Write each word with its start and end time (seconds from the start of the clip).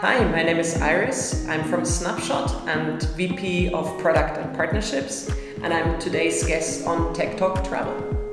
Hi, 0.00 0.22
my 0.30 0.42
name 0.42 0.58
is 0.58 0.78
Iris. 0.82 1.48
I'm 1.48 1.64
from 1.64 1.86
Snapshot 1.86 2.68
and 2.68 3.02
VP 3.16 3.72
of 3.72 3.98
Product 3.98 4.36
and 4.36 4.54
Partnerships, 4.54 5.30
and 5.62 5.72
I'm 5.72 5.98
today's 5.98 6.46
guest 6.46 6.86
on 6.86 7.14
Tech 7.14 7.38
Talk 7.38 7.64
Travel. 7.64 8.25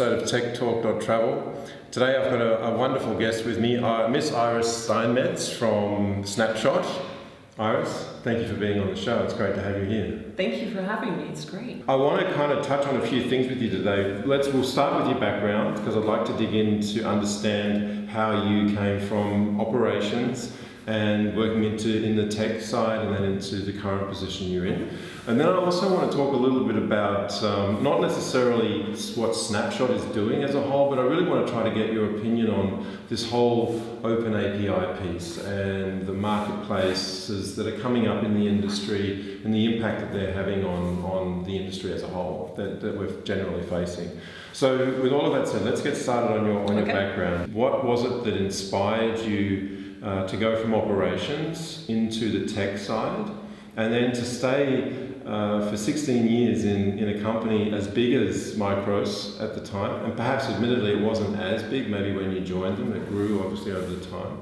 Episode 0.00 0.22
of 0.22 0.28
Tech 0.28 0.54
Talk 0.54 1.02
Travel. 1.02 1.60
Today 1.90 2.16
I've 2.16 2.30
got 2.30 2.40
a, 2.40 2.66
a 2.66 2.76
wonderful 2.78 3.18
guest 3.18 3.44
with 3.44 3.58
me, 3.58 3.78
uh, 3.78 4.06
Miss 4.06 4.32
Iris 4.32 4.84
Steinmetz 4.84 5.52
from 5.52 6.24
Snapshot. 6.24 6.86
Iris, 7.58 8.06
thank 8.22 8.38
you 8.38 8.46
for 8.46 8.54
being 8.54 8.78
on 8.78 8.86
the 8.86 8.94
show. 8.94 9.20
It's 9.24 9.34
great 9.34 9.56
to 9.56 9.60
have 9.60 9.76
you 9.76 9.86
here. 9.86 10.24
Thank 10.36 10.62
you 10.62 10.70
for 10.70 10.82
having 10.82 11.16
me. 11.16 11.24
It's 11.24 11.44
great. 11.44 11.82
I 11.88 11.96
want 11.96 12.24
to 12.24 12.32
kind 12.34 12.52
of 12.52 12.64
touch 12.64 12.86
on 12.86 12.94
a 12.94 13.06
few 13.08 13.28
things 13.28 13.48
with 13.48 13.60
you 13.60 13.70
today. 13.70 14.22
Let's 14.24 14.46
we'll 14.46 14.62
start 14.62 15.02
with 15.02 15.10
your 15.10 15.18
background 15.18 15.74
because 15.78 15.96
I'd 15.96 16.04
like 16.04 16.24
to 16.26 16.32
dig 16.34 16.54
in 16.54 16.80
to 16.80 17.02
understand 17.02 18.08
how 18.08 18.44
you 18.44 18.76
came 18.76 19.00
from 19.00 19.60
operations 19.60 20.56
and 20.86 21.36
working 21.36 21.64
into 21.64 22.04
in 22.04 22.14
the 22.14 22.28
tech 22.28 22.60
side 22.60 23.04
and 23.04 23.12
then 23.12 23.24
into 23.24 23.56
the 23.56 23.72
current 23.72 24.08
position 24.08 24.46
you're 24.46 24.66
in. 24.66 24.96
And 25.28 25.38
then 25.38 25.46
I 25.46 25.56
also 25.56 25.94
want 25.94 26.10
to 26.10 26.16
talk 26.16 26.32
a 26.32 26.36
little 26.38 26.64
bit 26.64 26.76
about 26.76 27.42
um, 27.42 27.82
not 27.82 28.00
necessarily 28.00 28.84
what 29.14 29.36
Snapshot 29.36 29.90
is 29.90 30.02
doing 30.06 30.42
as 30.42 30.54
a 30.54 30.62
whole, 30.62 30.88
but 30.88 30.98
I 30.98 31.02
really 31.02 31.28
want 31.28 31.46
to 31.46 31.52
try 31.52 31.62
to 31.64 31.70
get 31.70 31.92
your 31.92 32.16
opinion 32.16 32.48
on 32.48 32.98
this 33.10 33.28
whole 33.28 33.78
open 34.04 34.34
API 34.34 35.02
piece 35.02 35.36
and 35.36 36.06
the 36.06 36.14
marketplaces 36.14 37.56
that 37.56 37.66
are 37.66 37.78
coming 37.78 38.08
up 38.08 38.24
in 38.24 38.40
the 38.40 38.48
industry 38.48 39.38
and 39.44 39.52
the 39.52 39.74
impact 39.74 40.00
that 40.00 40.12
they're 40.14 40.32
having 40.32 40.64
on, 40.64 41.04
on 41.04 41.44
the 41.44 41.54
industry 41.54 41.92
as 41.92 42.02
a 42.02 42.08
whole 42.08 42.54
that, 42.56 42.80
that 42.80 42.96
we're 42.96 43.10
generally 43.20 43.64
facing. 43.64 44.10
So 44.54 44.78
with 45.02 45.12
all 45.12 45.30
of 45.30 45.34
that 45.34 45.46
said, 45.46 45.62
let's 45.62 45.82
get 45.82 45.94
started 45.94 46.38
on 46.38 46.46
your, 46.46 46.60
on 46.60 46.70
okay. 46.70 46.76
your 46.76 46.86
background. 46.86 47.52
What 47.52 47.84
was 47.84 48.02
it 48.02 48.24
that 48.24 48.34
inspired 48.34 49.18
you 49.18 49.96
uh, 50.02 50.26
to 50.26 50.38
go 50.38 50.56
from 50.56 50.74
operations 50.74 51.84
into 51.86 52.30
the 52.30 52.50
tech 52.50 52.78
side 52.78 53.30
and 53.76 53.92
then 53.92 54.12
to 54.12 54.24
stay 54.24 55.07
uh, 55.28 55.68
for 55.68 55.76
16 55.76 56.26
years 56.26 56.64
in, 56.64 56.98
in 56.98 57.16
a 57.16 57.20
company 57.20 57.72
as 57.72 57.86
big 57.86 58.14
as 58.14 58.54
Micros 58.54 59.40
at 59.42 59.54
the 59.54 59.60
time, 59.60 60.04
and 60.04 60.16
perhaps 60.16 60.46
admittedly 60.46 60.92
it 60.92 61.00
wasn't 61.00 61.38
as 61.38 61.62
big 61.64 61.90
maybe 61.90 62.12
when 62.16 62.32
you 62.32 62.40
joined 62.40 62.78
them, 62.78 62.94
it 62.94 63.06
grew 63.08 63.40
obviously 63.44 63.72
over 63.72 63.94
the 63.94 64.06
time. 64.06 64.38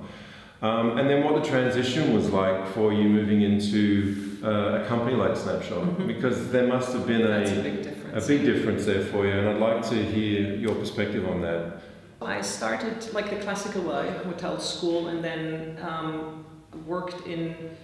Um, 0.63 0.97
and 0.97 1.11
then 1.11 1.25
what 1.25 1.43
the 1.43 1.49
transition 1.49 2.15
was 2.15 2.31
like 2.31 2.69
for 2.69 2.93
you 2.93 3.09
moving 3.09 3.43
into 3.43 4.39
uh, 4.45 4.83
a 4.83 4.87
company 4.87 5.17
like 5.17 5.37
Snapshot, 5.37 5.83
mm-hmm. 5.83 6.07
because 6.07 6.51
there 6.51 6.67
must 6.67 6.93
have 6.93 7.07
been 7.07 7.23
a, 7.23 7.43
a, 7.43 7.63
big 7.63 7.83
difference. 7.83 8.25
a 8.25 8.29
big 8.29 8.45
difference 8.45 8.85
there 8.87 9.05
for 9.05 9.27
you, 9.27 9.33
and 9.33 9.49
I'd 9.49 9.59
like 9.59 9.83
to 9.91 10.03
hear 10.05 10.55
your 10.55 10.75
perspective 10.77 11.29
on 11.29 11.43
that. 11.43 11.83
I 12.23 12.41
started 12.41 13.13
like 13.13 13.29
the 13.29 13.37
classical 13.37 13.83
way, 13.83 14.11
hotel 14.25 14.59
school, 14.61 15.09
and 15.09 15.23
then 15.23 15.79
um, 15.83 16.47
worked 16.87 17.27
in 17.27 17.77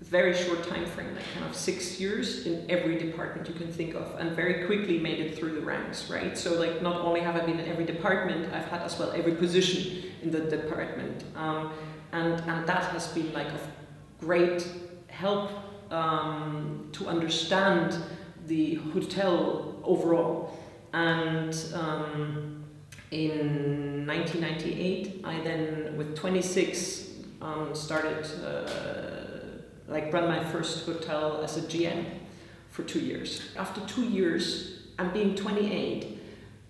very 0.00 0.32
short 0.32 0.66
time 0.68 0.86
frame, 0.86 1.14
like 1.14 1.24
kind 1.34 1.44
of 1.44 1.56
six 1.56 1.98
years 2.00 2.46
in 2.46 2.64
every 2.70 2.96
department 2.98 3.48
you 3.48 3.54
can 3.54 3.70
think 3.72 3.94
of, 3.94 4.14
and 4.18 4.30
very 4.32 4.64
quickly 4.66 4.98
made 4.98 5.18
it 5.18 5.36
through 5.36 5.54
the 5.54 5.60
ranks, 5.60 6.08
right? 6.08 6.38
So 6.38 6.58
like 6.58 6.82
not 6.82 7.00
only 7.00 7.20
have 7.20 7.34
I 7.34 7.44
been 7.44 7.58
in 7.58 7.68
every 7.68 7.84
department, 7.84 8.52
I've 8.52 8.66
had 8.66 8.82
as 8.82 8.98
well 8.98 9.10
every 9.12 9.34
position 9.34 10.04
in 10.22 10.30
the 10.30 10.40
department, 10.40 11.24
um, 11.36 11.72
and 12.12 12.40
and 12.42 12.66
that 12.66 12.84
has 12.92 13.08
been 13.08 13.32
like 13.32 13.48
of 13.48 13.66
great 14.20 14.66
help 15.08 15.50
um, 15.90 16.88
to 16.92 17.08
understand 17.08 17.96
the 18.46 18.76
hotel 18.76 19.80
overall, 19.84 20.58
and. 20.92 21.56
Um, 21.74 22.54
in 23.10 24.06
1998, 24.06 25.22
I 25.24 25.40
then, 25.40 25.96
with 25.96 26.14
26, 26.14 27.08
um, 27.40 27.74
started 27.74 28.26
uh, 28.44 29.17
like 29.88 30.12
run 30.12 30.28
my 30.28 30.44
first 30.44 30.86
hotel 30.86 31.40
as 31.42 31.56
a 31.56 31.62
GM 31.62 32.04
for 32.70 32.82
two 32.82 33.00
years. 33.00 33.42
After 33.56 33.80
two 33.86 34.04
years, 34.04 34.78
and 34.98 35.12
being 35.12 35.34
28, 35.34 36.18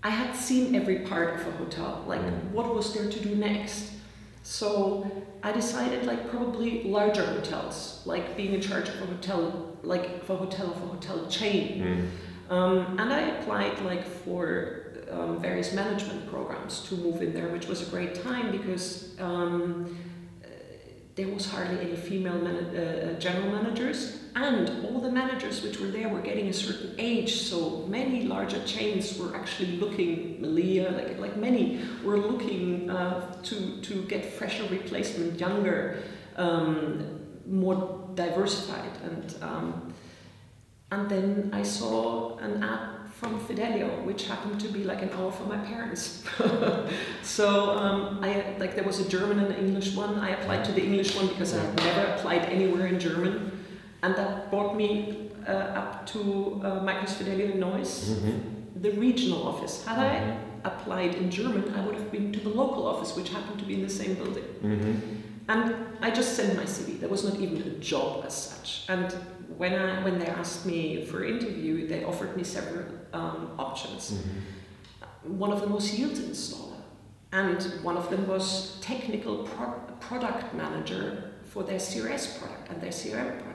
I 0.02 0.10
had 0.10 0.36
seen 0.36 0.74
every 0.74 1.00
part 1.00 1.40
of 1.40 1.46
a 1.46 1.50
hotel. 1.52 2.04
Like, 2.06 2.20
mm. 2.20 2.50
what 2.50 2.74
was 2.74 2.94
there 2.94 3.10
to 3.10 3.20
do 3.20 3.34
next? 3.34 3.92
So 4.42 5.10
I 5.42 5.52
decided, 5.52 6.06
like, 6.06 6.30
probably 6.30 6.84
larger 6.84 7.26
hotels, 7.26 8.02
like 8.04 8.36
being 8.36 8.54
in 8.54 8.60
charge 8.60 8.88
of 8.88 9.02
a 9.02 9.06
hotel, 9.06 9.76
like 9.82 10.24
for 10.24 10.34
a 10.34 10.36
hotel 10.36 10.70
of 10.70 10.76
a 10.76 10.86
hotel 10.86 11.26
chain. 11.28 12.10
Mm. 12.48 12.52
Um, 12.52 12.98
and 12.98 13.12
I 13.12 13.20
applied, 13.20 13.80
like, 13.80 14.06
for 14.06 14.92
um, 15.10 15.40
various 15.40 15.72
management 15.72 16.30
programs 16.30 16.80
to 16.88 16.94
move 16.94 17.22
in 17.22 17.32
there, 17.32 17.48
which 17.48 17.66
was 17.66 17.86
a 17.86 17.90
great 17.90 18.22
time 18.22 18.52
because 18.52 19.18
um, 19.18 19.96
there 21.18 21.26
was 21.34 21.46
hardly 21.50 21.80
any 21.80 21.96
female 21.96 22.38
man- 22.46 22.70
uh, 22.76 22.80
uh, 22.80 23.18
general 23.18 23.50
managers, 23.50 23.98
and 24.36 24.70
all 24.84 25.00
the 25.00 25.10
managers 25.10 25.62
which 25.64 25.80
were 25.80 25.88
there 25.88 26.08
were 26.08 26.20
getting 26.20 26.46
a 26.48 26.52
certain 26.52 26.94
age. 26.96 27.32
So 27.50 27.84
many 27.88 28.22
larger 28.22 28.62
chains 28.64 29.18
were 29.18 29.34
actually 29.34 29.72
looking, 29.82 30.40
Melia, 30.40 30.88
like 30.98 31.18
like 31.18 31.36
many, 31.36 31.64
were 32.04 32.18
looking 32.30 32.88
uh, 32.88 33.42
to 33.48 33.56
to 33.86 33.94
get 34.12 34.22
fresher 34.38 34.66
replacement, 34.70 35.40
younger, 35.40 35.80
um, 36.36 36.70
more 37.46 37.76
diversified, 38.14 38.94
and 39.02 39.26
um, 39.42 39.92
and 40.92 41.10
then 41.10 41.50
I 41.52 41.64
saw 41.64 42.38
an 42.38 42.62
ad 42.62 42.97
from 43.18 43.40
Fidelio, 43.40 43.88
which 44.04 44.28
happened 44.28 44.60
to 44.60 44.68
be 44.68 44.84
like 44.84 45.02
an 45.02 45.10
hour 45.10 45.32
from 45.32 45.48
my 45.48 45.58
parents. 45.58 46.22
so 47.22 47.70
um, 47.70 48.20
I 48.22 48.54
like 48.58 48.76
there 48.76 48.84
was 48.84 49.00
a 49.00 49.08
German 49.08 49.40
and 49.40 49.50
an 49.52 49.58
English 49.66 49.96
one. 49.96 50.14
I 50.20 50.30
applied 50.30 50.64
to 50.66 50.72
the 50.72 50.84
English 50.84 51.16
one 51.16 51.26
because 51.26 51.52
I 51.56 51.64
had 51.64 51.76
never 51.76 52.12
applied 52.12 52.42
anywhere 52.42 52.86
in 52.86 53.00
German, 53.00 53.34
and 54.04 54.14
that 54.14 54.50
brought 54.50 54.76
me 54.76 55.30
uh, 55.48 55.80
up 55.80 56.06
to 56.12 56.20
uh, 56.62 56.80
Micros 56.86 57.14
Fidelio 57.18 57.50
in 57.52 57.58
Neuss, 57.58 58.10
mm-hmm. 58.10 58.82
the 58.82 58.92
regional 58.92 59.48
office. 59.48 59.84
Had 59.84 59.98
mm-hmm. 59.98 60.66
I 60.66 60.68
applied 60.68 61.16
in 61.16 61.28
German, 61.28 61.74
I 61.74 61.84
would 61.84 61.96
have 61.96 62.12
been 62.12 62.32
to 62.32 62.40
the 62.40 62.50
local 62.50 62.86
office, 62.86 63.16
which 63.16 63.30
happened 63.30 63.58
to 63.58 63.64
be 63.64 63.74
in 63.74 63.82
the 63.82 63.90
same 63.90 64.14
building. 64.14 64.44
Mm-hmm. 64.62 64.94
And 65.48 65.75
I 66.03 66.10
just 66.10 66.36
sent 66.36 66.56
my 66.56 66.64
CV. 66.64 67.00
There 67.00 67.09
was 67.09 67.25
not 67.25 67.36
even 67.36 67.62
a 67.62 67.70
job 67.78 68.25
as 68.26 68.34
such. 68.34 68.84
And 68.88 69.10
when 69.56 69.75
I 69.75 70.03
when 70.04 70.19
they 70.19 70.26
asked 70.26 70.66
me 70.66 71.04
for 71.06 71.25
interview, 71.25 71.88
they 71.88 72.04
offered 72.04 72.36
me 72.36 72.44
several 72.44 72.84
um, 73.12 73.54
options. 73.58 74.12
Mm-hmm. 74.12 75.38
One 75.38 75.50
of 75.50 75.60
them 75.60 75.72
was 75.72 75.98
yield 75.98 76.12
installer, 76.12 76.81
and 77.32 77.62
one 77.82 77.97
of 77.97 78.10
them 78.10 78.28
was 78.28 78.78
technical 78.81 79.44
pro- 79.44 79.81
product 80.00 80.54
manager 80.54 81.32
for 81.44 81.62
their 81.62 81.78
CRS 81.78 82.38
product 82.38 82.70
and 82.70 82.81
their 82.81 82.91
CRM 82.91 83.41
product. 83.42 83.47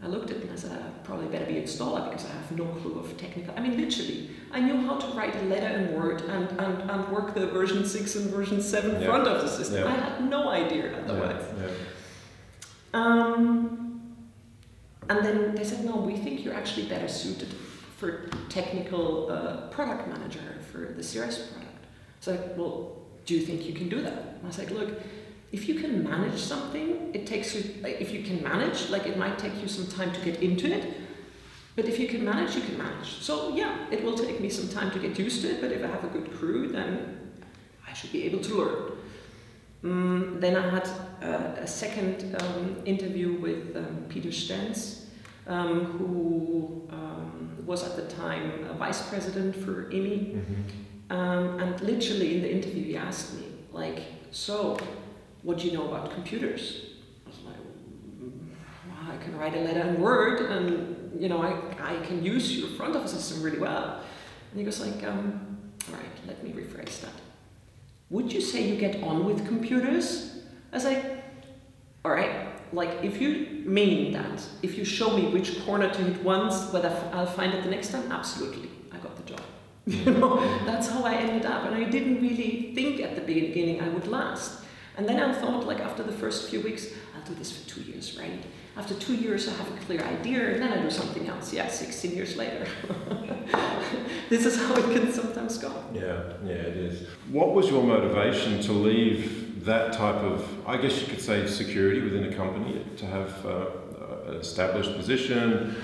I 0.00 0.06
looked 0.06 0.30
at 0.30 0.36
it 0.36 0.42
and 0.44 0.52
I 0.52 0.56
said, 0.56 0.72
I 0.72 0.90
probably 1.02 1.26
better 1.26 1.46
be 1.46 1.58
a 1.58 1.62
installer 1.62 2.08
because 2.08 2.24
I 2.24 2.32
have 2.32 2.52
no 2.52 2.66
clue 2.66 3.00
of 3.00 3.16
technical. 3.16 3.52
I 3.56 3.60
mean, 3.60 3.76
literally, 3.76 4.30
I 4.52 4.60
knew 4.60 4.76
how 4.86 4.96
to 4.96 5.06
write 5.08 5.34
a 5.34 5.42
letter 5.42 5.66
in 5.66 5.94
Word 5.94 6.22
and, 6.22 6.48
and, 6.60 6.90
and 6.90 7.08
work 7.08 7.34
the 7.34 7.48
version 7.48 7.84
6 7.84 8.14
and 8.16 8.30
version 8.30 8.62
7 8.62 9.00
yeah. 9.00 9.06
front 9.06 9.26
of 9.26 9.42
the 9.42 9.48
system. 9.48 9.82
Yeah. 9.82 9.88
I 9.88 9.96
had 9.96 10.30
no 10.30 10.50
idea 10.50 10.96
otherwise. 10.98 11.44
Yeah. 11.60 11.68
Um, 12.94 14.14
and 15.08 15.24
then 15.24 15.54
they 15.54 15.64
said, 15.64 15.84
no, 15.84 15.96
we 15.96 16.16
think 16.16 16.44
you're 16.44 16.54
actually 16.54 16.86
better 16.86 17.08
suited 17.08 17.52
for 17.96 18.28
technical 18.48 19.30
uh, 19.30 19.68
product 19.68 20.06
manager 20.08 20.40
for 20.70 20.92
the 20.92 21.02
CRS 21.02 21.50
product. 21.52 21.84
So 22.20 22.32
I 22.32 22.36
like, 22.36 22.56
well, 22.56 22.98
do 23.26 23.34
you 23.34 23.44
think 23.44 23.66
you 23.66 23.72
can 23.72 23.88
do 23.88 24.00
that? 24.02 24.12
And 24.12 24.44
I 24.44 24.46
was 24.46 24.58
like, 24.58 24.70
look, 24.70 24.90
if 25.52 25.68
you 25.68 25.76
can 25.76 26.04
manage 26.04 26.38
something, 26.38 27.10
it 27.14 27.26
takes 27.26 27.54
you, 27.54 27.62
if 27.84 28.12
you 28.12 28.22
can 28.22 28.42
manage, 28.42 28.90
like 28.90 29.06
it 29.06 29.16
might 29.16 29.38
take 29.38 29.60
you 29.62 29.68
some 29.68 29.86
time 29.86 30.12
to 30.12 30.20
get 30.20 30.42
into 30.42 30.70
it, 30.70 30.94
but 31.74 31.86
if 31.86 31.98
you 31.98 32.08
can 32.08 32.24
manage, 32.24 32.54
you 32.54 32.62
can 32.62 32.76
manage. 32.76 33.22
So 33.22 33.54
yeah, 33.54 33.86
it 33.90 34.02
will 34.04 34.18
take 34.18 34.40
me 34.40 34.50
some 34.50 34.68
time 34.68 34.90
to 34.90 34.98
get 34.98 35.18
used 35.18 35.42
to 35.42 35.50
it, 35.50 35.60
but 35.60 35.72
if 35.72 35.82
I 35.82 35.86
have 35.86 36.04
a 36.04 36.08
good 36.08 36.34
crew, 36.36 36.68
then 36.68 37.32
I 37.88 37.92
should 37.94 38.12
be 38.12 38.24
able 38.24 38.40
to 38.40 38.54
learn. 38.54 38.92
Um, 39.84 40.36
then 40.40 40.56
I 40.56 40.68
had 40.68 40.88
uh, 41.22 41.60
a 41.60 41.66
second 41.66 42.36
um, 42.42 42.82
interview 42.84 43.40
with 43.40 43.76
um, 43.76 44.06
Peter 44.08 44.30
Stenz, 44.30 45.04
um, 45.46 45.84
who 45.84 46.88
um, 46.90 47.56
was 47.64 47.84
at 47.84 47.96
the 47.96 48.12
time 48.14 48.64
a 48.64 48.74
vice 48.74 49.08
president 49.08 49.54
for 49.54 49.84
IMI. 49.90 50.34
Mm-hmm. 50.34 51.12
Um, 51.16 51.60
and 51.60 51.80
literally 51.80 52.36
in 52.36 52.42
the 52.42 52.52
interview, 52.52 52.84
he 52.84 52.96
asked 52.96 53.34
me, 53.34 53.46
like, 53.72 54.02
so, 54.30 54.76
what 55.48 55.56
do 55.56 55.66
you 55.66 55.72
know 55.72 55.88
about 55.88 56.12
computers? 56.12 56.82
I 57.24 57.30
was 57.30 57.38
like, 57.46 57.56
well, 58.20 59.10
I 59.10 59.16
can 59.16 59.34
write 59.38 59.56
a 59.56 59.60
letter 59.60 59.80
in 59.80 59.98
Word, 59.98 60.42
and 60.42 61.18
you 61.18 61.30
know, 61.30 61.40
I, 61.40 61.54
I 61.80 62.04
can 62.04 62.22
use 62.22 62.58
your 62.58 62.68
front 62.76 62.94
office 62.94 63.12
system 63.12 63.42
really 63.42 63.58
well. 63.58 64.02
And 64.50 64.58
he 64.60 64.62
goes 64.62 64.78
like, 64.78 65.02
um, 65.04 65.70
all 65.88 65.94
right, 65.94 66.16
let 66.26 66.44
me 66.44 66.50
rephrase 66.50 67.00
that. 67.00 67.14
Would 68.10 68.30
you 68.30 68.42
say 68.42 68.68
you 68.68 68.76
get 68.76 69.02
on 69.02 69.24
with 69.24 69.46
computers? 69.46 70.42
I 70.70 70.76
was 70.76 70.84
like, 70.84 71.02
all 72.04 72.12
right, 72.12 72.48
like 72.74 73.02
if 73.02 73.18
you 73.18 73.62
mean 73.64 74.12
that, 74.12 74.46
if 74.60 74.76
you 74.76 74.84
show 74.84 75.16
me 75.16 75.28
which 75.28 75.64
corner 75.64 75.88
to 75.88 76.02
hit 76.02 76.22
once, 76.22 76.70
whether 76.74 76.90
I'll 77.14 77.24
find 77.26 77.54
it 77.54 77.64
the 77.64 77.70
next 77.70 77.88
time, 77.92 78.12
absolutely, 78.12 78.68
I 78.92 78.98
got 78.98 79.16
the 79.16 79.22
job. 79.22 79.40
You 79.86 80.10
know, 80.10 80.36
that's 80.66 80.88
how 80.88 81.04
I 81.04 81.14
ended 81.14 81.46
up, 81.46 81.64
and 81.64 81.74
I 81.74 81.84
didn't 81.84 82.20
really 82.20 82.72
think 82.74 83.00
at 83.00 83.14
the 83.14 83.22
beginning 83.22 83.80
I 83.80 83.88
would 83.88 84.06
last. 84.06 84.64
And 84.98 85.08
then 85.08 85.20
I 85.20 85.32
thought, 85.32 85.64
like 85.64 85.78
after 85.78 86.02
the 86.02 86.12
first 86.12 86.50
few 86.50 86.60
weeks, 86.60 86.88
I'll 87.14 87.22
do 87.22 87.34
this 87.36 87.56
for 87.56 87.68
two 87.68 87.82
years, 87.82 88.18
right? 88.18 88.42
After 88.76 88.94
two 88.94 89.14
years, 89.14 89.46
I 89.46 89.52
have 89.52 89.68
a 89.72 89.76
clear 89.86 90.02
idea, 90.02 90.52
and 90.52 90.60
then 90.60 90.72
I 90.72 90.82
do 90.82 90.90
something 90.90 91.28
else. 91.28 91.52
Yeah, 91.52 91.68
16 91.68 92.16
years 92.16 92.36
later. 92.36 92.66
this 94.28 94.44
is 94.44 94.58
how 94.58 94.74
it 94.74 94.92
can 94.92 95.12
sometimes 95.12 95.56
go. 95.58 95.72
Yeah, 95.94 96.32
yeah, 96.44 96.52
it 96.52 96.76
is. 96.76 97.06
What 97.30 97.54
was 97.54 97.70
your 97.70 97.84
motivation 97.84 98.60
to 98.62 98.72
leave 98.72 99.64
that 99.64 99.92
type 99.92 100.16
of, 100.16 100.44
I 100.66 100.76
guess 100.76 101.00
you 101.00 101.06
could 101.06 101.20
say, 101.20 101.46
security 101.46 102.00
within 102.00 102.32
a 102.32 102.34
company 102.34 102.84
to 102.96 103.06
have 103.06 103.46
uh, 103.46 103.66
an 104.26 104.34
established 104.34 104.96
position, 104.96 105.76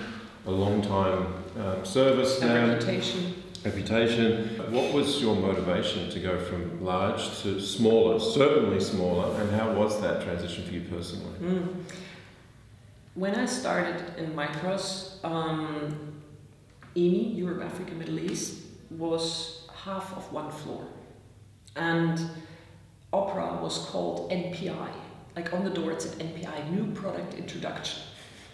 a 0.46 0.50
long 0.50 0.82
time 0.82 1.34
um, 1.60 1.84
service, 1.84 2.42
a 2.42 2.48
reputation? 2.48 3.43
Reputation. 3.64 4.48
What 4.70 4.92
was 4.92 5.20
your 5.20 5.34
motivation 5.34 6.10
to 6.10 6.20
go 6.20 6.38
from 6.38 6.84
large 6.84 7.40
to 7.40 7.60
smaller, 7.60 8.20
certainly 8.20 8.80
smaller, 8.80 9.40
and 9.40 9.50
how 9.52 9.72
was 9.72 10.00
that 10.02 10.22
transition 10.22 10.64
for 10.64 10.72
you 10.72 10.82
personally? 10.82 11.38
Mm. 11.40 11.74
When 13.14 13.34
I 13.34 13.46
started 13.46 14.18
in 14.18 14.34
Micros, 14.34 15.24
um, 15.24 16.20
EMEA, 16.96 17.36
Europe, 17.36 17.64
Africa, 17.64 17.94
Middle 17.94 18.18
East, 18.18 18.62
was 18.90 19.68
half 19.74 20.16
of 20.16 20.30
one 20.32 20.50
floor. 20.50 20.84
And 21.76 22.20
Opera 23.12 23.58
was 23.62 23.78
called 23.86 24.30
NPI. 24.30 24.92
Like 25.36 25.52
on 25.52 25.64
the 25.64 25.70
door 25.70 25.92
it 25.92 26.02
said 26.02 26.18
NPI, 26.18 26.70
New 26.70 26.92
Product 26.92 27.34
Introduction, 27.34 28.02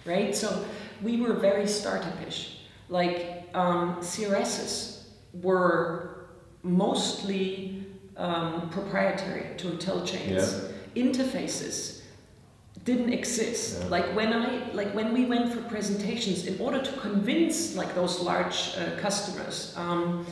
right? 0.07 0.35
So 0.35 0.65
we 1.03 1.21
were 1.21 1.35
very 1.35 1.65
startupish. 1.65 2.55
Like 2.89 3.49
um, 3.55 3.97
CRSs 3.97 5.00
were 5.32 6.27
mostly 6.62 7.87
um, 8.17 8.69
proprietary 8.71 9.56
to 9.59 9.69
IntelliChains. 9.69 10.71
Yeah. 10.94 11.05
Interfaces 11.05 12.00
didn't 12.85 13.12
exist. 13.12 13.79
Yeah. 13.81 13.88
Like 13.88 14.06
when 14.15 14.32
I 14.32 14.73
like 14.73 14.94
when 14.94 15.12
we 15.12 15.27
went 15.27 15.53
for 15.53 15.61
presentations, 15.62 16.47
in 16.47 16.59
order 16.61 16.81
to 16.82 16.93
convince 16.93 17.77
like 17.77 17.94
those 17.94 18.21
large 18.21 18.75
uh, 18.77 18.99
customers, 18.99 19.75
um, 19.77 20.27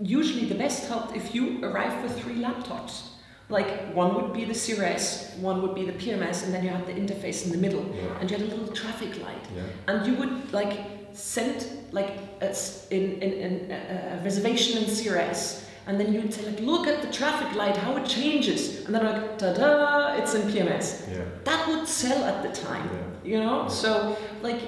usually 0.00 0.46
the 0.46 0.54
best 0.54 0.88
help 0.88 1.16
if 1.16 1.34
you 1.34 1.64
arrive 1.64 2.02
with 2.02 2.18
three 2.20 2.36
laptops. 2.36 3.08
Like 3.48 3.94
one 3.94 4.14
would 4.16 4.32
be 4.32 4.44
the 4.44 4.54
CRS, 4.54 5.38
one 5.38 5.62
would 5.62 5.74
be 5.74 5.84
the 5.84 5.92
PMS, 5.92 6.42
and 6.42 6.52
then 6.52 6.64
you 6.64 6.70
had 6.70 6.84
the 6.84 6.92
interface 6.92 7.44
in 7.44 7.52
the 7.52 7.58
middle, 7.58 7.86
yeah. 7.94 8.18
and 8.18 8.28
you 8.28 8.36
had 8.36 8.44
a 8.44 8.50
little 8.50 8.74
traffic 8.74 9.22
light, 9.22 9.46
and 9.86 10.04
you 10.04 10.14
would 10.16 10.52
like 10.52 10.95
send 11.16 11.66
like 11.92 12.18
a, 12.40 12.54
in, 12.90 13.22
in, 13.22 13.32
in 13.32 13.70
a, 13.70 14.18
a 14.18 14.24
reservation 14.24 14.82
in 14.82 14.84
CRS, 14.84 15.64
and 15.86 15.98
then 15.98 16.12
you'd 16.12 16.32
say 16.32 16.44
like, 16.46 16.60
look 16.60 16.86
at 16.86 17.00
the 17.00 17.10
traffic 17.10 17.56
light, 17.56 17.76
how 17.76 17.96
it 17.96 18.06
changes, 18.06 18.84
and 18.84 18.94
then 18.94 19.04
like, 19.04 19.38
ta-da, 19.38 20.14
it's 20.16 20.34
in 20.34 20.42
PMS. 20.42 21.10
Yeah. 21.10 21.24
That 21.44 21.68
would 21.68 21.88
sell 21.88 22.24
at 22.24 22.42
the 22.42 22.60
time, 22.60 22.90
yeah. 22.92 23.30
you 23.30 23.38
know. 23.40 23.62
Yeah. 23.62 23.68
So 23.68 24.16
like, 24.42 24.60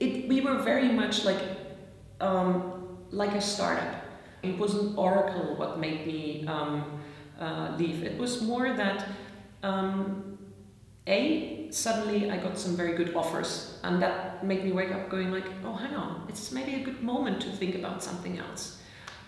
it 0.00 0.28
we 0.28 0.40
were 0.40 0.58
very 0.58 0.90
much 0.90 1.24
like, 1.24 1.42
um, 2.20 2.98
like 3.10 3.32
a 3.32 3.40
startup. 3.40 3.94
It 4.42 4.58
wasn't 4.58 4.98
Oracle 4.98 5.56
what 5.56 5.78
made 5.78 6.06
me 6.06 6.46
um, 6.46 7.00
uh, 7.40 7.74
leave. 7.78 8.02
It 8.02 8.18
was 8.18 8.42
more 8.42 8.72
that. 8.74 9.08
Um, 9.62 10.33
a, 11.06 11.68
suddenly 11.70 12.30
I 12.30 12.38
got 12.38 12.58
some 12.58 12.76
very 12.76 12.94
good 12.94 13.14
offers, 13.14 13.78
and 13.82 14.00
that 14.02 14.44
made 14.44 14.64
me 14.64 14.72
wake 14.72 14.90
up 14.92 15.10
going 15.10 15.30
like, 15.30 15.46
oh, 15.64 15.74
hang 15.74 15.94
on, 15.94 16.26
it's 16.28 16.50
maybe 16.50 16.74
a 16.74 16.84
good 16.84 17.02
moment 17.02 17.42
to 17.42 17.50
think 17.50 17.74
about 17.74 18.02
something 18.02 18.38
else. 18.38 18.78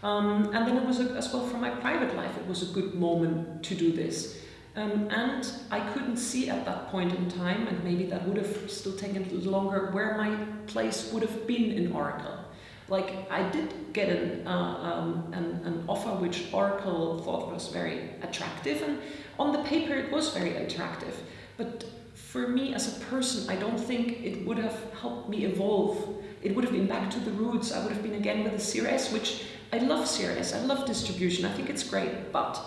Um, 0.02 0.50
and 0.54 0.66
then 0.66 0.76
it 0.76 0.86
was 0.86 1.00
a, 1.00 1.10
as 1.12 1.32
well 1.32 1.46
for 1.46 1.58
my 1.58 1.70
private 1.70 2.16
life, 2.16 2.36
it 2.36 2.46
was 2.46 2.62
a 2.62 2.72
good 2.72 2.94
moment 2.94 3.62
to 3.64 3.74
do 3.74 3.92
this. 3.92 4.38
Um, 4.74 5.08
and 5.10 5.50
I 5.70 5.80
couldn't 5.92 6.18
see 6.18 6.50
at 6.50 6.64
that 6.66 6.88
point 6.88 7.14
in 7.14 7.30
time, 7.30 7.66
and 7.66 7.82
maybe 7.82 8.04
that 8.06 8.26
would 8.26 8.36
have 8.36 8.70
still 8.70 8.92
taken 8.92 9.24
a 9.24 9.26
little 9.34 9.52
longer, 9.52 9.90
where 9.92 10.16
my 10.16 10.36
place 10.66 11.10
would 11.12 11.22
have 11.22 11.46
been 11.46 11.72
in 11.72 11.92
Oracle. 11.92 12.38
Like 12.88 13.30
I 13.30 13.48
did 13.50 13.92
get 13.92 14.08
an, 14.08 14.46
uh, 14.46 14.50
um, 14.50 15.32
an, 15.32 15.44
an 15.64 15.84
offer 15.88 16.10
which 16.10 16.52
Oracle 16.52 17.18
thought 17.18 17.52
was 17.52 17.68
very 17.68 18.10
attractive, 18.22 18.82
and 18.82 18.98
on 19.38 19.52
the 19.52 19.62
paper 19.64 19.94
it 19.94 20.12
was 20.12 20.32
very 20.34 20.56
attractive. 20.56 21.18
But 21.56 21.84
for 22.14 22.48
me 22.48 22.74
as 22.74 22.96
a 22.96 23.00
person, 23.06 23.48
I 23.48 23.56
don't 23.56 23.78
think 23.78 24.22
it 24.22 24.44
would 24.46 24.58
have 24.58 24.78
helped 25.00 25.28
me 25.28 25.44
evolve. 25.44 26.22
It 26.42 26.54
would 26.54 26.64
have 26.64 26.72
been 26.72 26.86
back 26.86 27.10
to 27.10 27.20
the 27.20 27.30
roots. 27.30 27.72
I 27.72 27.82
would 27.82 27.92
have 27.92 28.02
been 28.02 28.14
again 28.14 28.44
with 28.44 28.52
the 28.52 28.58
CRS, 28.58 29.12
which 29.12 29.44
I 29.72 29.78
love 29.78 30.06
CRS. 30.06 30.54
I 30.54 30.64
love 30.64 30.86
distribution. 30.86 31.44
I 31.44 31.52
think 31.52 31.70
it's 31.70 31.82
great, 31.82 32.32
but 32.32 32.60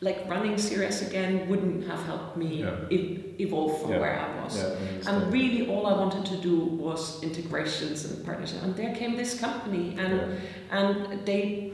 like 0.00 0.28
running 0.28 0.54
CRS 0.54 1.06
again 1.06 1.48
wouldn't 1.48 1.86
have 1.86 2.02
helped 2.04 2.36
me 2.36 2.62
yeah. 2.62 2.88
e- 2.90 3.34
evolve 3.38 3.80
from 3.80 3.92
yeah. 3.92 3.98
where 4.00 4.18
I 4.18 4.42
was. 4.42 4.56
Yeah, 4.56 5.10
and 5.10 5.32
really, 5.32 5.68
all 5.68 5.86
I 5.86 5.92
wanted 5.92 6.26
to 6.26 6.36
do 6.36 6.56
was 6.58 7.22
integrations 7.22 8.04
and 8.04 8.24
partnership. 8.24 8.62
And 8.62 8.74
there 8.76 8.94
came 8.94 9.16
this 9.16 9.38
company, 9.38 9.96
and 9.98 10.38
and 10.70 11.24
they 11.24 11.73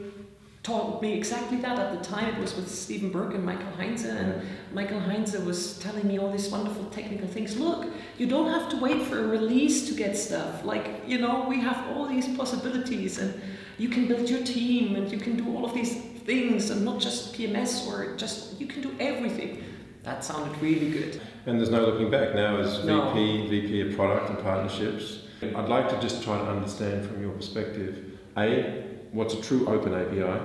taught 0.63 1.01
me 1.01 1.13
exactly 1.13 1.57
that 1.57 1.79
at 1.79 1.91
the 1.91 2.07
time. 2.07 2.35
It 2.35 2.39
was 2.39 2.55
with 2.55 2.69
Stephen 2.69 3.11
Burke 3.11 3.33
and 3.33 3.43
Michael 3.43 3.71
Heinze, 3.77 4.05
and 4.05 4.43
Michael 4.73 4.99
Heinze 4.99 5.35
was 5.37 5.79
telling 5.79 6.07
me 6.07 6.19
all 6.19 6.31
these 6.31 6.49
wonderful 6.49 6.85
technical 6.85 7.27
things. 7.27 7.57
Look, 7.57 7.87
you 8.17 8.27
don't 8.27 8.51
have 8.51 8.69
to 8.69 8.77
wait 8.77 9.01
for 9.03 9.19
a 9.19 9.27
release 9.27 9.87
to 9.89 9.95
get 9.95 10.15
stuff. 10.15 10.63
Like, 10.63 11.01
you 11.07 11.17
know, 11.17 11.45
we 11.47 11.59
have 11.61 11.87
all 11.89 12.07
these 12.07 12.27
possibilities, 12.37 13.17
and 13.17 13.39
you 13.79 13.89
can 13.89 14.07
build 14.07 14.29
your 14.29 14.43
team, 14.43 14.95
and 14.95 15.11
you 15.11 15.17
can 15.17 15.35
do 15.35 15.55
all 15.55 15.65
of 15.65 15.73
these 15.73 15.95
things, 15.95 16.69
and 16.69 16.85
not 16.85 16.99
just 16.99 17.33
PMS 17.33 17.87
or 17.87 18.15
just, 18.15 18.59
you 18.61 18.67
can 18.67 18.83
do 18.83 18.95
everything. 18.99 19.63
That 20.03 20.23
sounded 20.23 20.59
really 20.61 20.91
good. 20.91 21.21
And 21.47 21.59
there's 21.59 21.71
no 21.71 21.81
looking 21.81 22.11
back 22.11 22.35
now 22.35 22.57
as 22.57 22.83
no. 22.85 23.13
VP, 23.13 23.47
VP 23.49 23.81
of 23.89 23.95
Product 23.95 24.29
and 24.29 24.39
Partnerships. 24.39 25.23
I'd 25.41 25.69
like 25.69 25.89
to 25.89 25.99
just 25.99 26.23
try 26.23 26.37
to 26.37 26.45
understand 26.45 27.07
from 27.07 27.19
your 27.19 27.31
perspective, 27.31 28.19
A, 28.37 28.90
what's 29.11 29.33
a 29.33 29.41
true 29.41 29.67
open 29.67 29.93
API, 29.93 30.41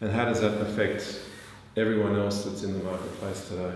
and 0.00 0.10
how 0.12 0.24
does 0.26 0.40
that 0.40 0.60
affect 0.60 1.20
everyone 1.76 2.16
else 2.16 2.44
that's 2.44 2.62
in 2.62 2.72
the 2.72 2.84
marketplace 2.84 3.48
today 3.48 3.72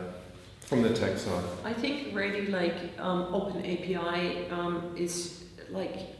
from 0.60 0.82
the 0.82 0.92
tech 0.92 1.18
side? 1.18 1.44
I 1.64 1.72
think 1.72 2.14
really 2.14 2.46
like 2.46 2.98
um, 2.98 3.34
open 3.34 3.60
API 3.60 4.48
um, 4.50 4.94
is 4.96 5.44
like 5.70 6.16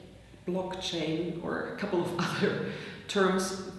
blockchain 0.47 1.43
or 1.45 1.75
a 1.75 1.77
couple 1.77 2.01
of 2.03 2.15
other 2.19 2.73
terms 3.09 3.71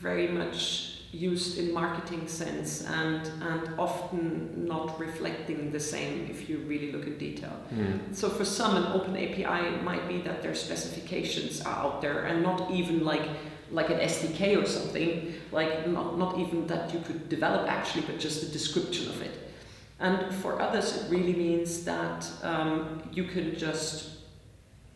very 0.00 0.28
much 0.28 0.95
used 1.16 1.58
in 1.58 1.72
marketing 1.72 2.28
sense 2.28 2.84
and 2.86 3.22
and 3.40 3.70
often 3.78 4.66
not 4.66 4.98
reflecting 4.98 5.72
the 5.72 5.80
same 5.80 6.28
if 6.30 6.48
you 6.48 6.58
really 6.68 6.92
look 6.92 7.06
in 7.06 7.16
detail. 7.18 7.56
Mm. 7.72 8.14
So 8.14 8.28
for 8.28 8.44
some 8.44 8.76
an 8.76 8.86
open 8.92 9.16
API 9.16 9.82
might 9.82 10.06
be 10.08 10.20
that 10.22 10.42
their 10.42 10.54
specifications 10.54 11.62
are 11.62 11.74
out 11.84 12.02
there 12.02 12.26
and 12.26 12.42
not 12.42 12.70
even 12.70 13.04
like 13.04 13.26
like 13.70 13.90
an 13.90 13.98
SDK 13.98 14.62
or 14.62 14.66
something, 14.66 15.34
like 15.50 15.88
not, 15.88 16.18
not 16.18 16.38
even 16.38 16.66
that 16.68 16.94
you 16.94 17.00
could 17.00 17.28
develop 17.28 17.68
actually, 17.68 18.02
but 18.02 18.18
just 18.18 18.42
a 18.44 18.48
description 18.48 19.08
of 19.08 19.20
it. 19.22 19.36
And 19.98 20.34
for 20.36 20.60
others, 20.60 20.96
it 20.96 21.10
really 21.10 21.32
means 21.32 21.84
that 21.84 22.30
um, 22.42 23.02
you 23.12 23.24
can 23.24 23.56
just 23.56 24.10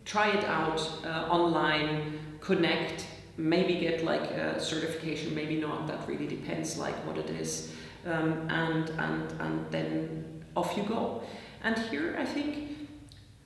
try 0.05 0.31
it 0.31 0.45
out 0.45 0.81
uh, 1.05 1.27
online, 1.31 2.19
connect, 2.41 3.07
maybe 3.41 3.75
get 3.81 4.05
like 4.05 4.31
a 4.31 4.61
certification, 4.61 5.35
maybe 5.35 5.57
not. 5.57 5.87
That 5.87 6.07
really 6.07 6.27
depends, 6.27 6.79
like 6.79 6.95
what 7.07 7.17
it 7.19 7.31
is, 7.31 7.73
um, 8.07 8.49
and 8.51 8.91
and 8.91 9.33
and 9.41 9.71
then 9.71 10.45
off 10.55 10.77
you 10.77 10.83
go. 10.83 11.23
And 11.63 11.79
here, 11.91 12.17
I 12.19 12.25
think, 12.25 12.89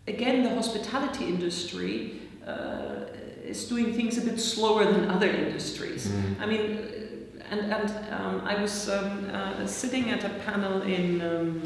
again, 0.06 0.42
the 0.42 0.50
hospitality 0.50 1.26
industry. 1.26 2.20
Uh, 2.46 3.06
is 3.44 3.68
doing 3.68 3.92
things 3.92 4.16
a 4.16 4.22
bit 4.22 4.40
slower 4.40 4.90
than 4.90 5.10
other 5.10 5.28
industries. 5.28 6.08
Mm. 6.08 6.40
I 6.40 6.46
mean, 6.46 6.93
and, 7.58 7.72
and 7.72 8.12
um, 8.12 8.40
I 8.44 8.60
was 8.60 8.88
um, 8.88 9.30
uh, 9.32 9.66
sitting 9.66 10.10
at 10.10 10.24
a 10.24 10.30
panel 10.44 10.82
in 10.82 11.20
um, 11.22 11.62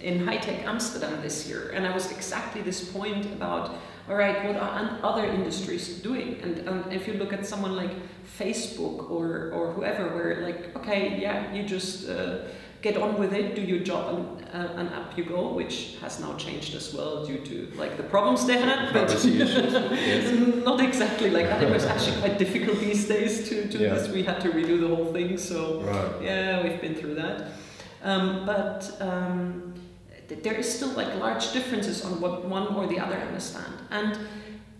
in 0.00 0.26
HITEC 0.26 0.64
Amsterdam 0.64 1.20
this 1.22 1.48
year, 1.48 1.70
and 1.74 1.86
I 1.86 1.94
was 1.94 2.10
exactly 2.10 2.62
this 2.62 2.92
point 2.92 3.26
about 3.26 3.76
all 4.08 4.16
right, 4.16 4.44
what 4.44 4.56
are 4.56 4.98
other 5.04 5.24
industries 5.24 6.00
doing? 6.00 6.40
And 6.42 6.68
um, 6.68 6.84
if 6.90 7.06
you 7.06 7.14
look 7.14 7.32
at 7.32 7.46
someone 7.46 7.76
like 7.76 7.92
Facebook 8.38 9.10
or 9.10 9.50
or 9.52 9.72
whoever, 9.72 10.08
where 10.14 10.42
like 10.42 10.76
okay, 10.76 11.20
yeah, 11.20 11.52
you 11.52 11.62
just 11.62 12.08
uh, 12.08 12.38
get 12.82 12.96
on 12.96 13.18
with 13.18 13.32
it, 13.32 13.54
do 13.54 13.62
your 13.62 13.78
job, 13.78 14.14
and, 14.14 14.42
uh, 14.52 14.72
and 14.76 14.88
up 14.90 15.16
you 15.16 15.24
go, 15.24 15.52
which 15.52 15.96
has 16.00 16.18
now 16.18 16.36
changed 16.36 16.74
as 16.74 16.92
well 16.92 17.24
due 17.24 17.38
to 17.38 17.72
like 17.76 17.96
the 17.96 18.02
problems 18.02 18.44
they 18.44 18.58
had. 18.58 18.92
But 18.92 19.24
yes. 19.24 20.64
not 20.64 20.80
exactly 20.80 21.30
like 21.30 21.46
that. 21.46 21.62
It 21.62 21.70
was 21.70 21.84
actually 21.84 22.20
quite 22.20 22.38
difficult 22.38 22.80
these 22.80 23.06
days 23.06 23.48
to 23.48 23.64
do 23.66 23.78
yeah. 23.78 23.94
this. 23.94 24.08
We 24.08 24.24
had 24.24 24.40
to 24.40 24.50
redo 24.50 24.80
the 24.80 24.94
whole 24.94 25.12
thing, 25.12 25.38
so 25.38 25.80
right. 25.82 26.22
yeah, 26.22 26.62
we've 26.62 26.80
been 26.80 26.96
through 26.96 27.14
that. 27.14 27.52
Um, 28.02 28.44
but 28.44 28.96
um, 29.00 29.74
there 30.28 30.54
is 30.54 30.72
still 30.74 30.90
like 30.90 31.14
large 31.16 31.52
differences 31.52 32.04
on 32.04 32.20
what 32.20 32.44
one 32.44 32.74
or 32.74 32.88
the 32.88 32.98
other 32.98 33.16
understand. 33.16 33.74
And 33.90 34.18